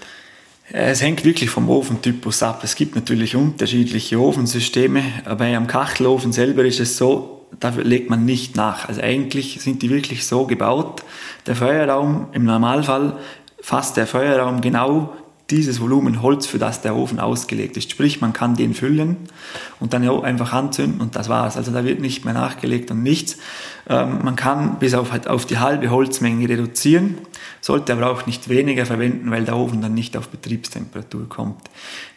[0.70, 2.60] Es hängt wirklich vom Ofentypus ab.
[2.62, 8.26] Es gibt natürlich unterschiedliche Ofensysteme, aber am Kachelofen selber ist es so, da legt man
[8.26, 8.88] nicht nach.
[8.88, 11.02] Also eigentlich sind die wirklich so gebaut.
[11.46, 13.16] Der Feuerraum, im Normalfall
[13.60, 15.14] fasst der Feuerraum genau
[15.50, 17.90] dieses Volumen Holz, für das der Ofen ausgelegt ist.
[17.90, 19.16] Sprich, man kann den füllen
[19.80, 21.56] und dann einfach anzünden und das war's.
[21.56, 23.38] Also da wird nicht mehr nachgelegt und nichts.
[23.88, 27.16] Ähm, man kann bis auf, halt auf die halbe Holzmenge reduzieren,
[27.62, 31.62] sollte aber auch nicht weniger verwenden, weil der Ofen dann nicht auf Betriebstemperatur kommt.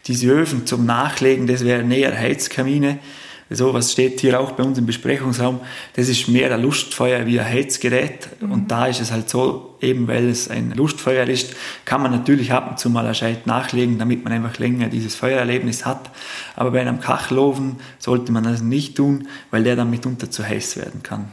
[0.08, 3.00] Diese Öfen zum Nachlegen, das wären eher Heizkamine
[3.53, 5.59] so was steht hier auch bei uns im Besprechungsraum,
[5.95, 8.29] das ist mehr ein Lustfeuer wie ein Heizgerät.
[8.39, 8.51] Mhm.
[8.51, 12.53] Und da ist es halt so, eben weil es ein Lustfeuer ist, kann man natürlich
[12.53, 16.09] ab und zu mal ein Scheit nachlegen, damit man einfach länger dieses Feuererlebnis hat.
[16.55, 20.77] Aber bei einem Kachelofen sollte man das nicht tun, weil der dann mitunter zu heiß
[20.77, 21.29] werden kann.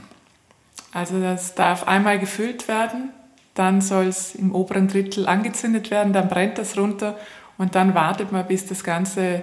[0.93, 3.11] Also das darf einmal gefüllt werden,
[3.55, 7.17] dann soll es im oberen Drittel angezündet werden, dann brennt das runter
[7.59, 9.43] und dann wartet man, bis das Ganze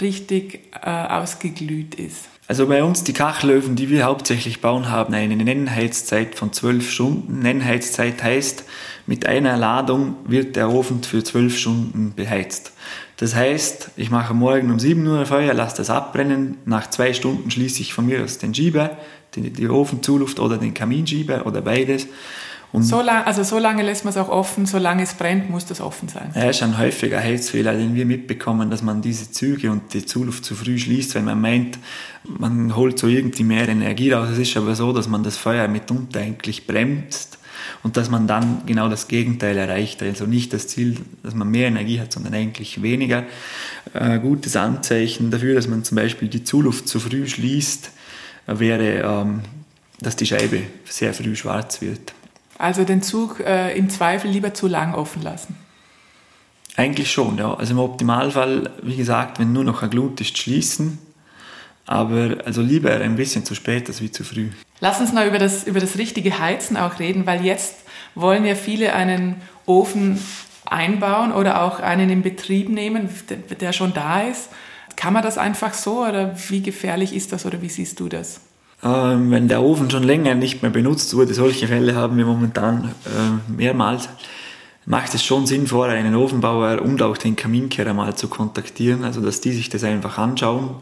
[0.00, 2.28] richtig äh, ausgeglüht ist.
[2.46, 7.38] Also bei uns die Kachelöfen, die wir hauptsächlich bauen, haben eine Nennheizzeit von 12 Stunden.
[7.38, 8.64] Nennheizzeit heißt,
[9.06, 12.72] mit einer Ladung wird der Ofen für 12 Stunden beheizt.
[13.18, 17.50] Das heißt, ich mache morgen um 7 Uhr Feuer, lasse das abbrennen, nach zwei Stunden
[17.50, 18.96] schließe ich von mir aus den Schieber,
[19.36, 22.08] die Ofenzuluft oder den Kaminschieber oder beides
[22.72, 25.66] und so lang, also so lange lässt man es auch offen, solange es brennt, muss
[25.66, 26.30] das offen sein.
[26.36, 30.44] Ja, ist ein häufiger Heizfehler, den wir mitbekommen, dass man diese Züge und die Zuluft
[30.44, 31.78] zu früh schließt, weil man meint,
[32.24, 34.28] man holt so irgendwie mehr Energie raus.
[34.30, 37.38] Es ist aber so, dass man das Feuer mitunter eigentlich bremst
[37.82, 40.00] und dass man dann genau das Gegenteil erreicht.
[40.02, 43.24] Also nicht das Ziel, dass man mehr Energie hat, sondern eigentlich weniger.
[43.94, 47.90] Ein gutes Anzeichen dafür, dass man zum Beispiel die Zuluft zu früh schließt,
[48.46, 49.40] wäre, ähm,
[50.00, 52.14] dass die Scheibe sehr früh schwarz wird.
[52.60, 55.56] Also den Zug äh, im Zweifel lieber zu lang offen lassen.
[56.76, 57.54] Eigentlich schon, ja.
[57.54, 60.98] Also im Optimalfall, wie gesagt, wenn nur noch ein Glut ist, schließen.
[61.86, 64.50] Aber also lieber ein bisschen zu spät als wie zu früh.
[64.80, 67.76] Lass uns noch über das, über das richtige Heizen auch reden, weil jetzt
[68.14, 70.22] wollen ja viele einen Ofen
[70.66, 73.08] einbauen oder auch einen in Betrieb nehmen,
[73.58, 74.50] der schon da ist.
[74.96, 78.42] Kann man das einfach so oder wie gefährlich ist das oder wie siehst du das?
[78.82, 82.94] Ähm, wenn der Ofen schon länger nicht mehr benutzt wurde, solche Fälle haben wir momentan
[83.04, 84.08] äh, mehrmals,
[84.86, 89.20] macht es schon Sinn, vorher einen Ofenbauer und auch den Kaminkehrer mal zu kontaktieren, also
[89.20, 90.76] dass die sich das einfach anschauen.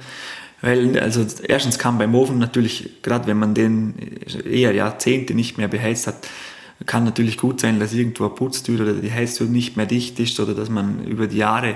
[0.61, 3.95] Weil, also erstens kann beim Ofen natürlich, gerade wenn man den
[4.45, 6.29] eher Jahrzehnte nicht mehr beheizt hat,
[6.87, 10.39] kann natürlich gut sein, dass irgendwo eine Putztür oder die Heiztür nicht mehr dicht ist
[10.39, 11.75] oder dass man über die Jahre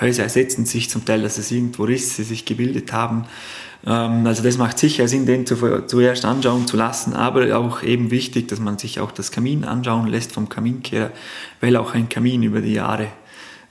[0.00, 3.26] Häuser ersetzen sich zum Teil, dass es irgendwo Risse sich gebildet haben.
[3.86, 8.48] Ähm, also das macht sicher Sinn, den zuerst anschauen zu lassen, aber auch eben wichtig,
[8.48, 11.10] dass man sich auch das Kamin anschauen lässt vom Kaminkehrer,
[11.60, 13.08] weil auch ein Kamin über die Jahre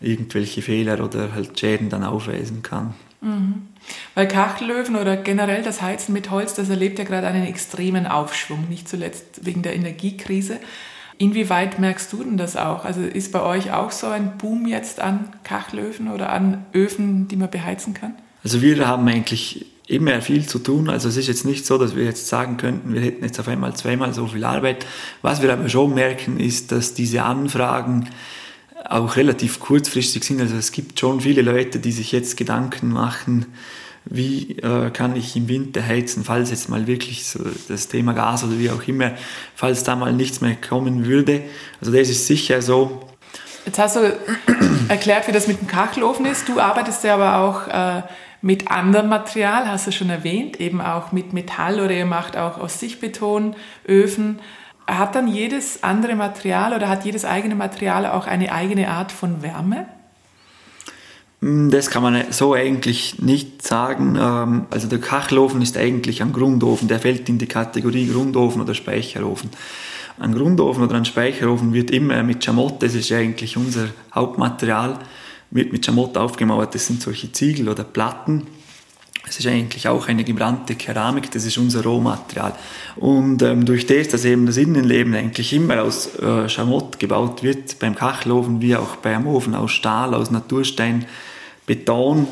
[0.02, 2.93] irgendwelche Fehler oder halt Schäden dann aufweisen kann.
[3.22, 3.67] Mhm.
[4.15, 8.67] Weil Kachelöfen oder generell das Heizen mit Holz, das erlebt ja gerade einen extremen Aufschwung,
[8.69, 10.58] nicht zuletzt wegen der Energiekrise.
[11.17, 12.86] Inwieweit merkst du denn das auch?
[12.86, 17.36] Also ist bei euch auch so ein Boom jetzt an Kachelöfen oder an Öfen, die
[17.36, 18.15] man beheizen kann?
[18.41, 20.88] Also wir haben eigentlich immer viel zu tun.
[20.88, 23.47] Also es ist jetzt nicht so, dass wir jetzt sagen könnten, wir hätten jetzt auf
[23.47, 24.86] einmal zweimal so viel Arbeit.
[25.23, 28.08] Was wir aber schon merken, ist, dass diese Anfragen
[28.86, 30.41] auch relativ kurzfristig sind.
[30.41, 33.47] Also es gibt schon viele Leute, die sich jetzt Gedanken machen,
[34.06, 38.43] wie äh, kann ich im Winter heizen, falls jetzt mal wirklich so das Thema Gas
[38.43, 39.12] oder wie auch immer,
[39.56, 41.41] falls da mal nichts mehr kommen würde.
[41.82, 43.02] Also das ist sicher so.
[43.65, 44.02] Jetzt hast du
[44.88, 46.47] erklärt, wie das mit dem Kachelofen ist.
[46.47, 48.04] Du arbeitest ja aber auch äh,
[48.41, 52.58] mit anderem Material, hast du schon erwähnt, eben auch mit Metall oder ihr macht auch
[52.58, 53.56] aus Sichtbeton
[53.88, 54.39] Öfen.
[54.88, 59.43] Hat dann jedes andere Material oder hat jedes eigene Material auch eine eigene Art von
[59.43, 59.86] Wärme?
[61.41, 64.17] Hm, das kann man so eigentlich nicht sagen.
[64.19, 68.73] Ähm, also der Kachelofen ist eigentlich ein Grundofen, der fällt in die Kategorie Grundofen oder
[68.73, 69.49] Speicherofen.
[70.19, 74.99] Ein Grundofen oder ein Speicherofen wird immer mit Schamott, das ist eigentlich unser Hauptmaterial,
[75.51, 76.75] wird mit Schamott aufgemauert.
[76.75, 78.47] Das sind solche Ziegel oder Platten.
[79.27, 82.55] Es ist eigentlich auch eine gebrannte Keramik, das ist unser Rohmaterial.
[82.95, 87.77] Und ähm, durch das, dass eben das Innenleben eigentlich immer aus äh, Schamott gebaut wird,
[87.79, 91.05] beim Kachelofen wie auch beim Ofen aus Stahl, aus Naturstein,
[91.69, 92.27] Beton,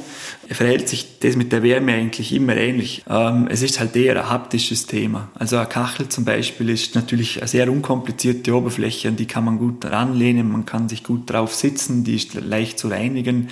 [0.49, 3.03] verhält sich das mit der Wärme eigentlich immer ähnlich.
[3.07, 5.29] Ähm, es ist halt eher ein haptisches Thema.
[5.35, 9.59] Also eine Kachel zum Beispiel ist natürlich eine sehr unkomplizierte Oberfläche, an die kann man
[9.59, 13.49] gut ranlehnen, man kann sich gut drauf sitzen, die ist leicht zu reinigen.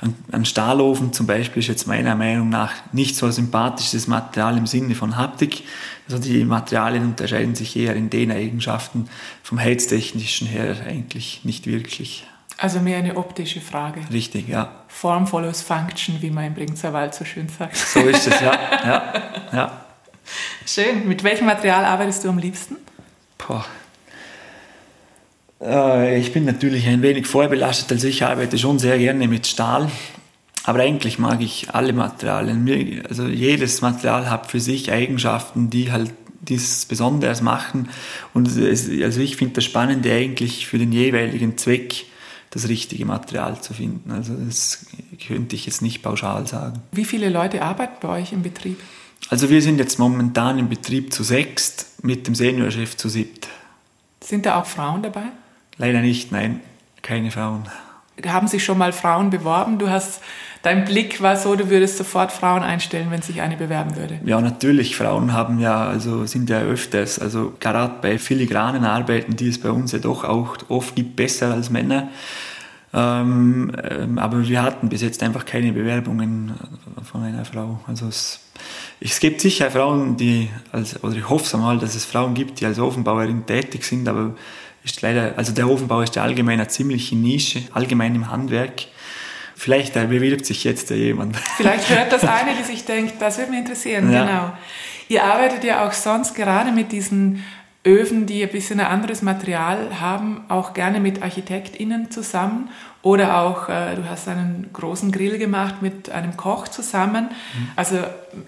[0.00, 4.56] Ein, ein Stahlofen zum Beispiel ist jetzt meiner Meinung nach nicht so ein sympathisches Material
[4.56, 5.64] im Sinne von Haptik.
[6.08, 9.08] Also die Materialien unterscheiden sich eher in den Eigenschaften
[9.42, 12.24] vom Heiztechnischen her eigentlich nicht wirklich.
[12.56, 14.00] Also mehr eine optische Frage.
[14.12, 14.70] Richtig, ja.
[14.88, 17.76] Form follows function, wie man im Bringzer Wald so schön sagt.
[17.76, 18.52] So ist es, ja.
[18.84, 19.12] ja,
[19.52, 19.84] ja.
[20.66, 21.08] Schön.
[21.08, 22.76] Mit welchem Material arbeitest du am liebsten?
[23.38, 23.64] Boah.
[25.60, 29.90] Äh, ich bin natürlich ein wenig vorbelastet, also ich arbeite schon sehr gerne mit Stahl.
[30.66, 33.02] Aber eigentlich mag ich alle Materialien.
[33.06, 37.90] Also jedes Material hat für sich Eigenschaften, die halt dies Besonderes machen.
[38.32, 42.06] Und es, also ich finde das Spannende eigentlich für den jeweiligen Zweck
[42.54, 44.12] das richtige Material zu finden.
[44.12, 44.86] Also das
[45.26, 46.80] könnte ich jetzt nicht pauschal sagen.
[46.92, 48.80] Wie viele Leute arbeiten bei euch im Betrieb?
[49.28, 53.48] Also wir sind jetzt momentan im Betrieb zu sechst, mit dem Seniorchef zu siebt.
[54.22, 55.24] Sind da auch Frauen dabei?
[55.78, 56.60] Leider nicht, nein,
[57.02, 57.68] keine Frauen.
[58.24, 59.80] Haben sich schon mal Frauen beworben?
[59.80, 60.20] Du hast,
[60.64, 64.18] dein Blick war so, du würdest sofort Frauen einstellen, wenn sich eine bewerben würde.
[64.24, 64.96] Ja, natürlich.
[64.96, 69.70] Frauen haben ja, also sind ja öfters, also gerade bei filigranen Arbeiten, die es bei
[69.70, 72.08] uns ja doch auch oft gibt, besser als Männer.
[72.92, 76.54] Ähm, ähm, aber wir hatten bis jetzt einfach keine Bewerbungen
[77.02, 77.80] von einer Frau.
[77.86, 78.40] Also es,
[79.00, 82.60] es gibt sicher Frauen, die, als, oder ich hoffe es einmal, dass es Frauen gibt,
[82.60, 84.34] die als Ofenbauerin tätig sind, aber
[84.84, 88.86] ist leider, also der Ofenbau ist ja allgemein eine ziemliche Nische, allgemein im Handwerk.
[89.54, 91.36] Vielleicht bewirbt sich jetzt ja jemand.
[91.56, 94.24] Vielleicht hört das eine, die sich denkt, das würde mich interessieren, ja.
[94.24, 94.52] genau.
[95.08, 97.44] Ihr arbeitet ja auch sonst gerade mit diesen
[97.86, 102.70] Öfen, die ein bisschen ein anderes Material haben, auch gerne mit ArchitektInnen zusammen.
[103.04, 107.28] Oder auch, äh, du hast einen großen Grill gemacht mit einem Koch zusammen.
[107.28, 107.68] Mhm.
[107.76, 107.98] Also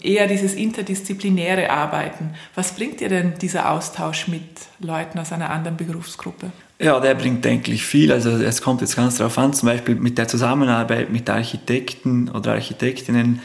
[0.00, 2.30] eher dieses interdisziplinäre Arbeiten.
[2.54, 4.42] Was bringt dir denn dieser Austausch mit
[4.80, 6.52] Leuten aus einer anderen Berufsgruppe?
[6.78, 8.10] Ja, der bringt eigentlich viel.
[8.10, 12.52] Also es kommt jetzt ganz darauf an, zum Beispiel mit der Zusammenarbeit mit Architekten oder
[12.52, 13.40] Architektinnen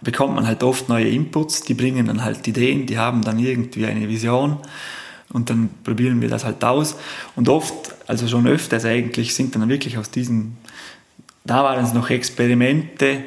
[0.00, 3.86] bekommt man halt oft neue Inputs, die bringen dann halt Ideen, die haben dann irgendwie
[3.86, 4.58] eine Vision
[5.32, 6.96] und dann probieren wir das halt aus.
[7.36, 10.56] Und oft, also schon öfters eigentlich, sind dann wirklich aus diesen,
[11.44, 13.24] da waren es noch Experimente,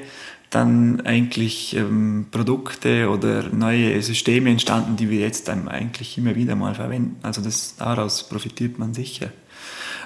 [0.49, 6.75] dann eigentlich ähm, Produkte oder neue Systeme entstanden, die wir jetzt eigentlich immer wieder mal
[6.75, 7.17] verwenden.
[7.23, 9.31] Also das, daraus profitiert man sicher.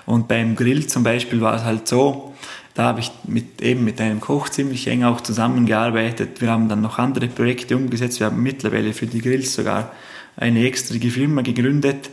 [0.06, 2.34] Und beim Grill zum Beispiel war es halt so,
[2.74, 6.42] da habe ich mit, eben mit einem Koch ziemlich eng auch zusammengearbeitet.
[6.42, 8.20] Wir haben dann noch andere Projekte umgesetzt.
[8.20, 9.92] Wir haben mittlerweile für die Grills sogar
[10.40, 12.10] eine extra Firma gegründet.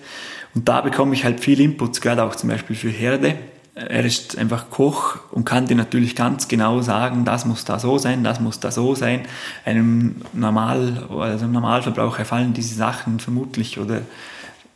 [0.54, 3.36] Und da bekomme ich halt viel Inputs, gerade auch zum Beispiel für Herde.
[3.74, 7.98] Er ist einfach Koch und kann dir natürlich ganz genau sagen, das muss da so
[7.98, 9.22] sein, das muss da so sein.
[9.66, 14.00] Einem Normal, also einem Normalverbraucher fallen diese Sachen vermutlich oder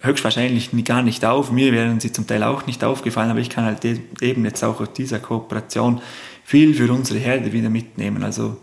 [0.01, 1.51] höchstwahrscheinlich gar nicht auf.
[1.51, 4.81] Mir wären sie zum Teil auch nicht aufgefallen, aber ich kann halt eben jetzt auch
[4.81, 6.03] aus dieser Kooperation
[6.45, 8.23] viel für unsere Herde wieder mitnehmen.
[8.23, 8.59] Also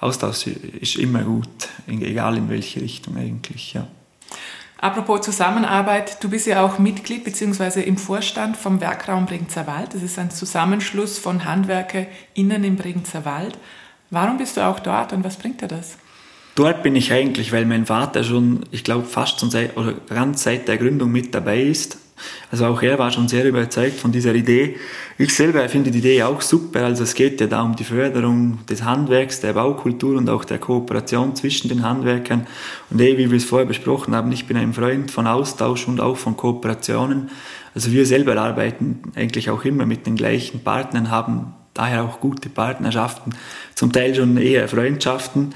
[0.00, 1.48] Austausch ist immer gut,
[1.86, 3.88] egal in welche Richtung eigentlich, ja.
[4.80, 7.82] Apropos Zusammenarbeit, du bist ja auch Mitglied bzw.
[7.82, 9.94] im Vorstand vom Werkraum Bregenzer Wald.
[9.94, 13.58] Das ist ein Zusammenschluss von HandwerkerInnen im Bregenzer Wald.
[14.10, 15.98] Warum bist du auch dort und was bringt dir das?
[16.54, 20.44] Dort bin ich eigentlich, weil mein Vater schon, ich glaube, fast schon seit, oder ganz
[20.44, 21.98] seit der Gründung mit dabei ist
[22.50, 24.76] also auch er war schon sehr überzeugt von dieser Idee.
[25.18, 26.84] Ich selber finde die Idee auch super.
[26.84, 30.58] Also es geht ja da um die Förderung des Handwerks, der Baukultur und auch der
[30.58, 32.46] Kooperation zwischen den Handwerkern.
[32.90, 36.00] Und eh, wie wir es vorher besprochen haben, ich bin ein Freund von Austausch und
[36.00, 37.30] auch von Kooperationen.
[37.74, 42.48] Also wir selber arbeiten eigentlich auch immer mit den gleichen Partnern, haben daher auch gute
[42.48, 43.34] Partnerschaften,
[43.74, 45.54] zum Teil schon eher Freundschaften.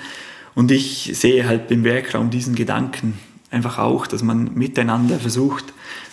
[0.54, 3.18] Und ich sehe halt im Werkraum diesen Gedanken
[3.50, 5.72] einfach auch, dass man miteinander versucht,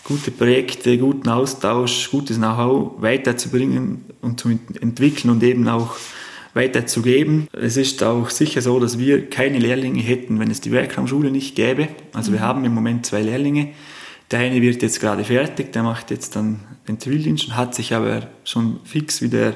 [0.10, 4.50] gute Projekte, guten Austausch, gutes Know-how weiterzubringen und zu
[4.82, 5.95] entwickeln und eben auch
[6.56, 7.48] weiterzugeben.
[7.54, 11.56] Es ist auch sicher so, dass wir keine Lehrlinge hätten, wenn es die Werkraumschule nicht
[11.56, 11.89] gäbe.
[12.12, 12.43] Also wir mhm.
[12.43, 13.69] haben im Moment zwei Lehrlinge.
[14.32, 17.93] Der eine wird jetzt gerade fertig, der macht jetzt dann den Zivildienst und hat sich
[17.93, 19.54] aber schon fix wieder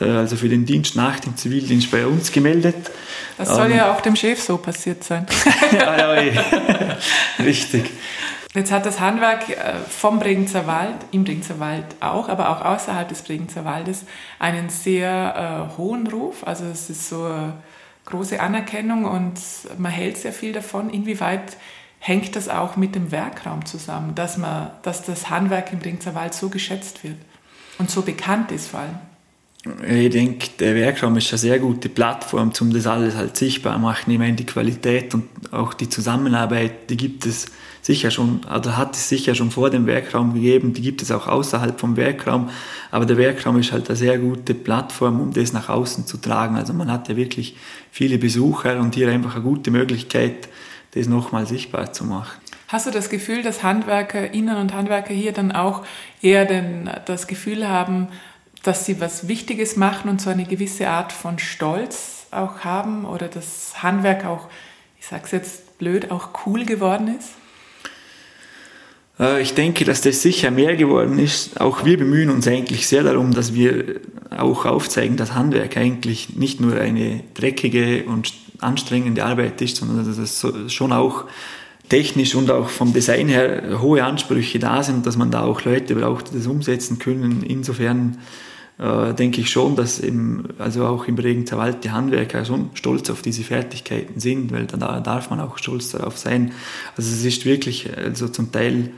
[0.00, 2.76] also für den Dienst nach dem Zivildienst bei uns gemeldet.
[3.36, 5.26] Das soll ähm, ja auch dem Chef so passiert sein.
[5.72, 6.32] ja, ja,
[7.44, 7.90] richtig.
[8.58, 13.08] Jetzt hat das Handwerk äh, vom Bregenzer Wald, im Bregenzer Wald auch, aber auch außerhalb
[13.08, 14.04] des Bregenzer Waldes
[14.40, 16.44] einen sehr äh, hohen Ruf.
[16.44, 17.52] Also es ist so eine
[18.06, 19.38] große Anerkennung und
[19.78, 20.90] man hält sehr viel davon.
[20.90, 21.56] Inwieweit
[22.00, 26.34] hängt das auch mit dem Werkraum zusammen, dass, man, dass das Handwerk im Bringzer Wald
[26.34, 27.18] so geschätzt wird
[27.78, 28.98] und so bekannt ist vor allem?
[29.64, 33.80] Ich denke, der Werkraum ist eine sehr gute Plattform, um das alles halt sichtbar zu
[33.80, 34.10] machen.
[34.10, 37.46] Ich meine, die Qualität und auch die Zusammenarbeit, die gibt es
[37.82, 41.26] sicher schon, oder hat es sicher schon vor dem Werkraum gegeben, die gibt es auch
[41.26, 42.50] außerhalb vom Werkraum,
[42.90, 46.56] aber der Werkraum ist halt eine sehr gute Plattform, um das nach außen zu tragen.
[46.56, 47.56] Also man hat ja wirklich
[47.90, 50.48] viele Besucher und hier einfach eine gute Möglichkeit,
[50.92, 52.38] das nochmal sichtbar zu machen.
[52.68, 55.84] Hast du das Gefühl, dass Handwerkerinnen und Handwerker hier dann auch
[56.20, 58.08] eher den, das Gefühl haben,
[58.62, 63.28] dass sie was Wichtiges machen und so eine gewisse Art von Stolz auch haben oder
[63.28, 64.48] das Handwerk auch,
[64.98, 67.30] ich sage es jetzt blöd, auch cool geworden ist?
[69.18, 71.60] Äh, ich denke, dass das sicher mehr geworden ist.
[71.60, 74.00] Auch wir bemühen uns eigentlich sehr darum, dass wir
[74.36, 80.18] auch aufzeigen, dass Handwerk eigentlich nicht nur eine dreckige und anstrengende Arbeit ist, sondern dass
[80.18, 81.24] es schon auch
[81.88, 85.94] technisch und auch vom Design her hohe Ansprüche da sind, dass man da auch Leute
[85.94, 87.42] braucht, die das umsetzen können.
[87.42, 88.18] Insofern
[88.78, 93.10] äh, denke ich schon, dass im, also auch im Bregenzer Wald die Handwerker schon stolz
[93.10, 96.52] auf diese Fertigkeiten sind, weil da darf man auch stolz darauf sein.
[96.96, 98.90] Also es ist wirklich, also zum Teil,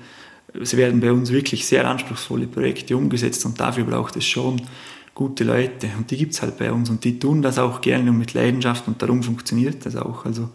[0.60, 4.60] es werden bei uns wirklich sehr anspruchsvolle Projekte umgesetzt und dafür braucht es schon
[5.14, 8.10] gute Leute und die gibt es halt bei uns und die tun das auch gerne
[8.10, 10.24] und mit Leidenschaft und darum funktioniert das auch.
[10.24, 10.50] Also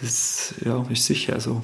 [0.00, 1.62] das ja, ist sicher so.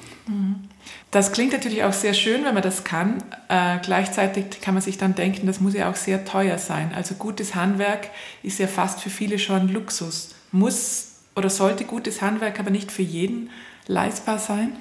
[1.11, 3.23] Das klingt natürlich auch sehr schön, wenn man das kann.
[3.49, 6.91] Äh, gleichzeitig kann man sich dann denken, das muss ja auch sehr teuer sein.
[6.95, 8.09] Also gutes Handwerk
[8.43, 10.29] ist ja fast für viele schon Luxus.
[10.51, 13.49] Muss oder sollte gutes Handwerk aber nicht für jeden
[13.87, 14.73] leistbar sein?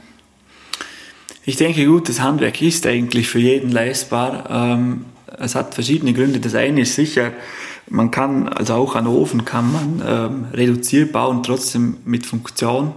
[1.45, 4.49] Ich denke, gutes Handwerk ist eigentlich für jeden leistbar.
[4.51, 5.07] Ähm,
[5.39, 6.39] es hat verschiedene Gründe.
[6.39, 7.33] Das eine ist sicher,
[7.89, 12.93] man kann, also auch an Ofen kann man ähm, reduziert bauen, trotzdem mit Funktion.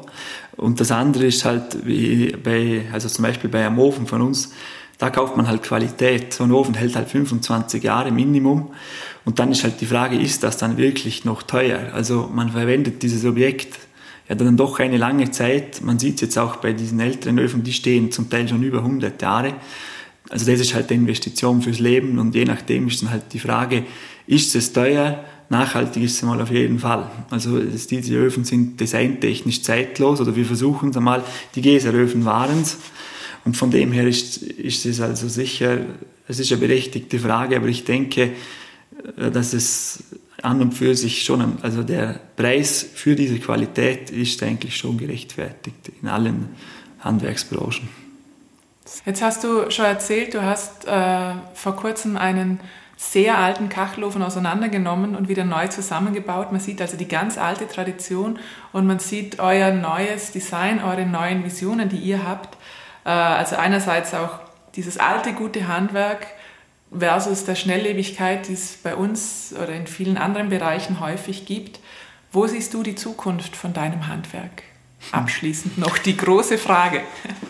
[0.57, 4.53] Und das andere ist halt, wie bei, also zum Beispiel bei einem Ofen von uns,
[4.99, 6.33] da kauft man halt Qualität.
[6.33, 8.71] So ein Ofen hält halt 25 Jahre Minimum.
[9.25, 11.91] Und dann ist halt die Frage, ist das dann wirklich noch teuer?
[11.93, 13.79] Also man verwendet dieses Objekt
[14.29, 15.81] ja dann doch eine lange Zeit.
[15.81, 18.79] Man sieht es jetzt auch bei diesen älteren Öfen, die stehen zum Teil schon über
[18.79, 19.55] 100 Jahre.
[20.29, 23.39] Also das ist halt eine Investition fürs Leben und je nachdem ist dann halt die
[23.39, 23.83] Frage,
[24.25, 25.23] ist es teuer?
[25.49, 27.09] Nachhaltig ist es mal auf jeden Fall.
[27.29, 31.23] Also diese Öfen sind designtechnisch zeitlos oder wir versuchen es einmal,
[31.55, 32.77] die Geseröfen waren es.
[33.45, 35.79] Und von dem her ist, ist es also sicher,
[36.27, 38.31] es ist eine berechtigte Frage, aber ich denke,
[39.17, 40.03] äh, dass es
[40.41, 45.91] an und für sich schon, also der Preis für diese Qualität ist eigentlich schon gerechtfertigt
[46.01, 46.49] in allen
[46.99, 47.87] Handwerksbranchen.
[49.05, 52.59] Jetzt hast du schon erzählt, du hast äh, vor kurzem einen
[52.95, 56.51] sehr alten Kachelofen auseinandergenommen und wieder neu zusammengebaut.
[56.51, 58.39] Man sieht also die ganz alte Tradition
[58.71, 62.57] und man sieht euer neues Design, eure neuen Visionen, die ihr habt.
[63.05, 64.39] Äh, also einerseits auch
[64.75, 66.27] dieses alte, gute Handwerk
[66.97, 71.79] versus der Schnelllebigkeit, die es bei uns oder in vielen anderen Bereichen häufig gibt.
[72.31, 74.63] Wo siehst du die Zukunft von deinem Handwerk?
[75.11, 77.01] Abschließend noch die große Frage.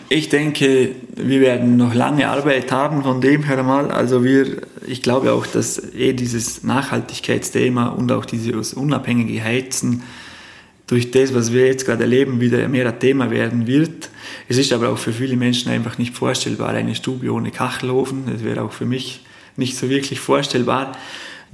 [0.09, 3.91] Ich denke, wir werden noch lange Arbeit haben von dem her mal.
[3.91, 10.03] Also wir, ich glaube auch, dass eh dieses Nachhaltigkeitsthema und auch dieses unabhängige Heizen
[10.87, 14.09] durch das, was wir jetzt gerade erleben, wieder mehr ein Thema werden wird.
[14.49, 18.25] Es ist aber auch für viele Menschen einfach nicht vorstellbar, eine Stube ohne Kachelofen.
[18.31, 19.23] Das wäre auch für mich
[19.55, 20.97] nicht so wirklich vorstellbar.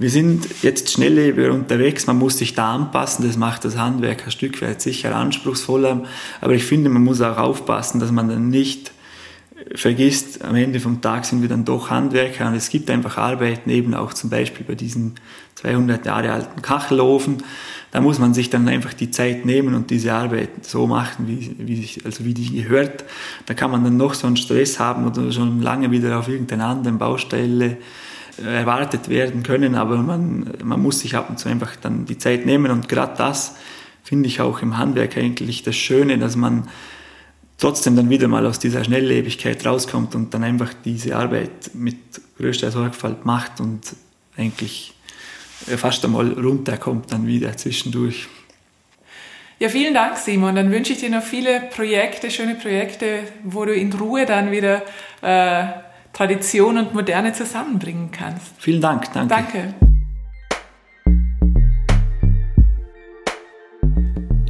[0.00, 4.30] Wir sind jetzt schnelllebiger unterwegs, man muss sich da anpassen, das macht das Handwerk ein
[4.30, 6.04] Stück weit sicher anspruchsvoller,
[6.40, 8.92] aber ich finde, man muss auch aufpassen, dass man dann nicht
[9.74, 13.68] vergisst, am Ende vom Tag sind wir dann doch Handwerker und es gibt einfach Arbeiten,
[13.68, 15.16] eben auch zum Beispiel bei diesem
[15.56, 17.42] 200 Jahre alten Kachelofen,
[17.90, 21.56] da muss man sich dann einfach die Zeit nehmen und diese Arbeit so machen, wie,
[21.58, 23.04] wie, also wie die gehört.
[23.44, 26.68] Da kann man dann noch so einen Stress haben oder schon lange wieder auf irgendeiner
[26.68, 27.76] anderen Baustelle
[28.38, 32.46] erwartet werden können, aber man, man muss sich ab und zu einfach dann die Zeit
[32.46, 33.56] nehmen und gerade das
[34.02, 36.68] finde ich auch im Handwerk eigentlich das Schöne, dass man
[37.58, 41.96] trotzdem dann wieder mal aus dieser Schnelllebigkeit rauskommt und dann einfach diese Arbeit mit
[42.38, 43.94] größter Sorgfalt macht und
[44.36, 44.94] eigentlich
[45.76, 48.28] fast einmal runterkommt dann wieder zwischendurch.
[49.58, 50.54] Ja, vielen Dank, Simon.
[50.54, 54.82] Dann wünsche ich dir noch viele Projekte, schöne Projekte, wo du in Ruhe dann wieder
[55.20, 55.64] äh,
[56.12, 58.52] Tradition und Moderne zusammenbringen kannst.
[58.58, 59.28] Vielen Dank, danke.
[59.28, 59.74] Danke.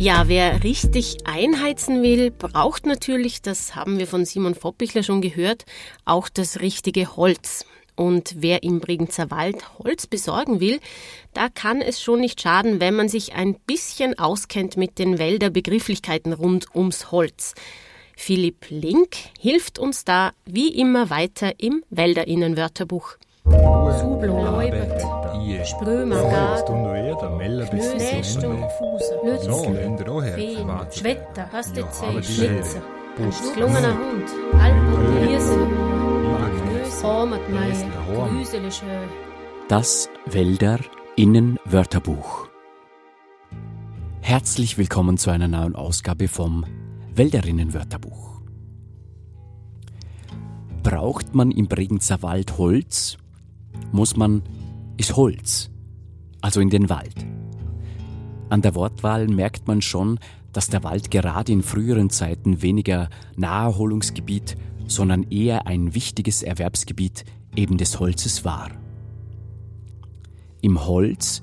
[0.03, 5.67] Ja, wer richtig einheizen will, braucht natürlich, das haben wir von Simon Foppichler schon gehört,
[6.07, 7.67] auch das richtige Holz.
[7.97, 10.81] Und wer im Bregenzer Wald Holz besorgen will,
[11.35, 16.33] da kann es schon nicht schaden, wenn man sich ein bisschen auskennt mit den Wälderbegrifflichkeiten
[16.33, 17.53] rund ums Holz.
[18.23, 23.17] Philipp Link hilft uns da wie immer weiter im Wälderinnenwörterbuch.
[23.45, 25.01] Subloläubert,
[25.67, 26.21] Sprömer,
[26.53, 26.85] Knöstung,
[29.25, 29.75] Lützen,
[30.35, 32.83] Feen, Schwetter, Hastezei, Schlitzer,
[33.55, 35.67] Schlungener Hund, Alpen, Hirse,
[39.69, 40.79] Das Wälder
[41.17, 42.49] Innenwörterbuch.
[44.21, 46.67] Herzlich willkommen zu einer neuen Ausgabe vom
[47.21, 48.41] Wälderinnenwörterbuch.
[50.83, 53.19] Braucht man im Bregenzer Wald Holz,
[53.93, 54.43] muss man
[54.97, 55.69] ist Holz,
[56.41, 57.27] also in den Wald.
[58.49, 60.19] An der Wortwahl merkt man schon,
[60.55, 64.57] dass der Wald gerade in früheren Zeiten weniger Naherholungsgebiet,
[64.87, 68.71] sondern eher ein wichtiges Erwerbsgebiet eben des Holzes war.
[70.63, 71.43] Im Holz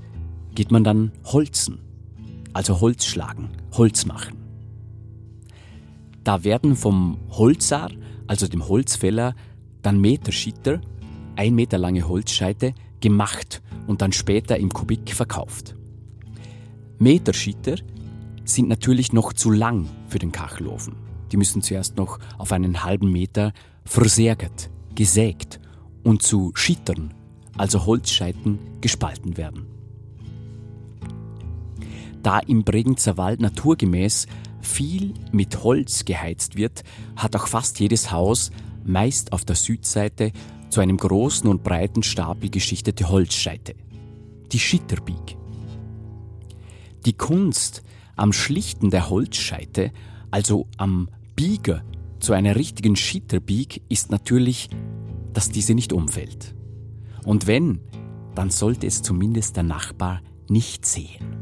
[0.55, 1.77] geht man dann holzen,
[2.51, 4.46] also Holz schlagen, Holz machen.
[6.27, 7.89] Da werden vom Holzar,
[8.27, 9.33] also dem Holzfäller,
[9.81, 10.81] dann Meterschitter,
[11.37, 15.77] ein Meter lange Holzscheite, gemacht und dann später im Kubik verkauft.
[16.99, 17.75] Meterschitter
[18.43, 20.97] sind natürlich noch zu lang für den Kachelofen.
[21.31, 23.53] Die müssen zuerst noch auf einen halben Meter
[23.85, 25.61] versägert, gesägt
[26.03, 27.13] und zu Schittern,
[27.57, 29.65] also Holzscheiten, gespalten werden.
[32.21, 34.27] Da im Bregenzer Wald naturgemäß
[34.61, 36.83] viel mit Holz geheizt wird,
[37.15, 38.51] hat auch fast jedes Haus,
[38.83, 40.31] meist auf der Südseite,
[40.69, 43.75] zu einem großen und breiten Stapel geschichtete Holzscheite.
[44.51, 45.37] Die Schitterbieg.
[47.05, 47.83] Die Kunst
[48.15, 49.91] am Schlichten der Holzscheite,
[50.31, 51.83] also am Bieger
[52.19, 54.69] zu einer richtigen Schitterbieg, ist natürlich,
[55.33, 56.55] dass diese nicht umfällt.
[57.23, 57.79] Und wenn,
[58.35, 61.35] dann sollte es zumindest der Nachbar nicht sehen.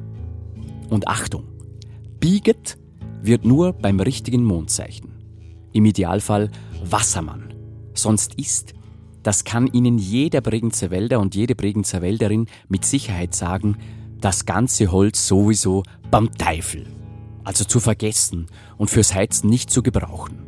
[0.89, 1.45] Und Achtung,
[2.20, 2.78] bieget
[3.26, 5.11] wird nur beim richtigen Mondzeichen.
[5.73, 6.51] Im Idealfall
[6.84, 7.53] Wassermann.
[7.93, 8.73] Sonst ist,
[9.23, 13.78] das kann Ihnen jeder Bregenzer Wälder und jede Bregenzer Wälderin mit Sicherheit sagen,
[14.21, 16.86] das ganze Holz sowieso beim Teufel.
[17.43, 18.47] Also zu vergessen
[18.78, 20.45] und fürs Heizen nicht zu gebrauchen.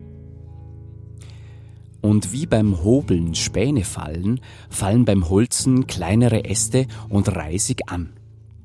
[2.01, 8.13] Und wie beim Hobeln Späne fallen, fallen beim Holzen kleinere Äste und Reisig an.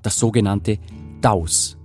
[0.03, 0.79] Das sogenannte
[1.21, 1.79] Daus.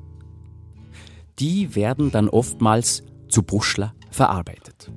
[1.39, 4.91] Die werden dann oftmals zu Buschler verarbeitet.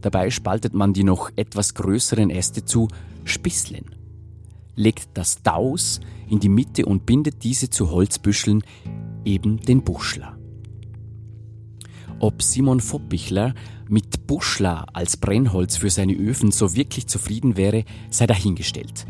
[0.00, 2.88] Dabei spaltet man die noch etwas größeren Äste zu
[3.24, 3.94] Spisslen,
[4.76, 8.62] legt das Daus in die Mitte und bindet diese zu Holzbüscheln,
[9.24, 10.38] eben den Buschler.
[12.18, 13.54] Ob Simon Foppichler
[13.88, 19.06] mit Buschler als Brennholz für seine Öfen so wirklich zufrieden wäre, sei dahingestellt.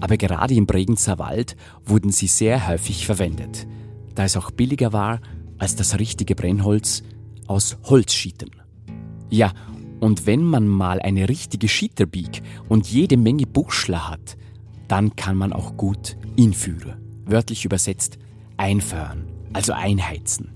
[0.00, 3.66] Aber gerade im Bregenzer Wald wurden sie sehr häufig verwendet,
[4.14, 5.20] da es auch billiger war
[5.58, 7.02] als das richtige Brennholz
[7.46, 8.50] aus Holzschieten.
[9.30, 9.52] Ja,
[10.00, 14.36] und wenn man mal eine richtige Schitterbieg und jede Menge Buschler hat,
[14.86, 16.96] dann kann man auch gut inführen,
[17.26, 18.18] wörtlich übersetzt
[18.56, 20.50] einfahren, also einheizen.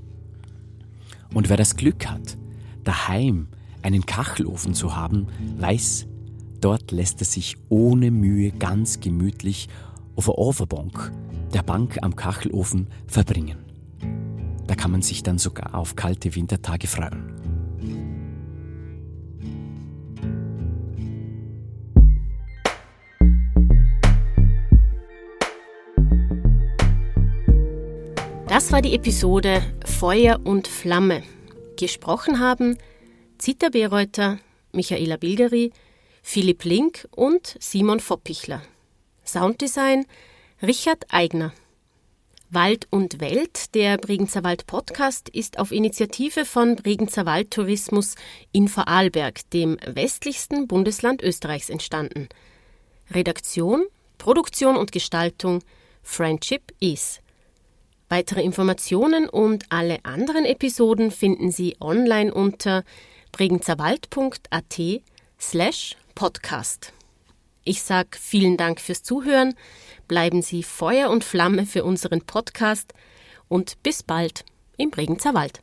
[1.34, 2.36] Und wer das Glück hat,
[2.84, 3.48] daheim
[3.82, 5.26] einen Kachelofen zu haben,
[5.58, 6.06] weiß,
[6.60, 9.68] dort lässt er sich ohne Mühe ganz gemütlich
[10.14, 11.12] auf der Overbank,
[11.52, 13.71] der Bank am Kachelofen, verbringen.
[14.72, 17.34] Da kann man sich dann sogar auf kalte Wintertage freuen.
[28.48, 31.22] Das war die Episode Feuer und Flamme.
[31.78, 32.78] Gesprochen haben
[33.36, 34.38] Zita Bereuter,
[34.72, 35.70] Michaela Bilgeri,
[36.22, 38.62] Philipp Link und Simon Foppichler.
[39.22, 40.06] Sounddesign
[40.62, 41.52] Richard Eigner.
[42.54, 48.14] Wald und Welt, der Bregenzer Wald Podcast, ist auf Initiative von Bregenzer Wald Tourismus
[48.52, 52.28] in Vorarlberg, dem westlichsten Bundesland Österreichs, entstanden.
[53.10, 53.86] Redaktion,
[54.18, 55.60] Produktion und Gestaltung
[56.02, 57.20] Friendship is.
[58.10, 62.84] Weitere Informationen und alle anderen Episoden finden Sie online unter
[63.32, 64.80] bregenzerwald.at
[65.40, 66.92] slash podcast.
[67.64, 69.54] Ich sage vielen Dank fürs Zuhören,
[70.08, 72.92] bleiben Sie Feuer und Flamme für unseren Podcast
[73.48, 74.44] und bis bald
[74.76, 75.60] im Bregenzer Wald.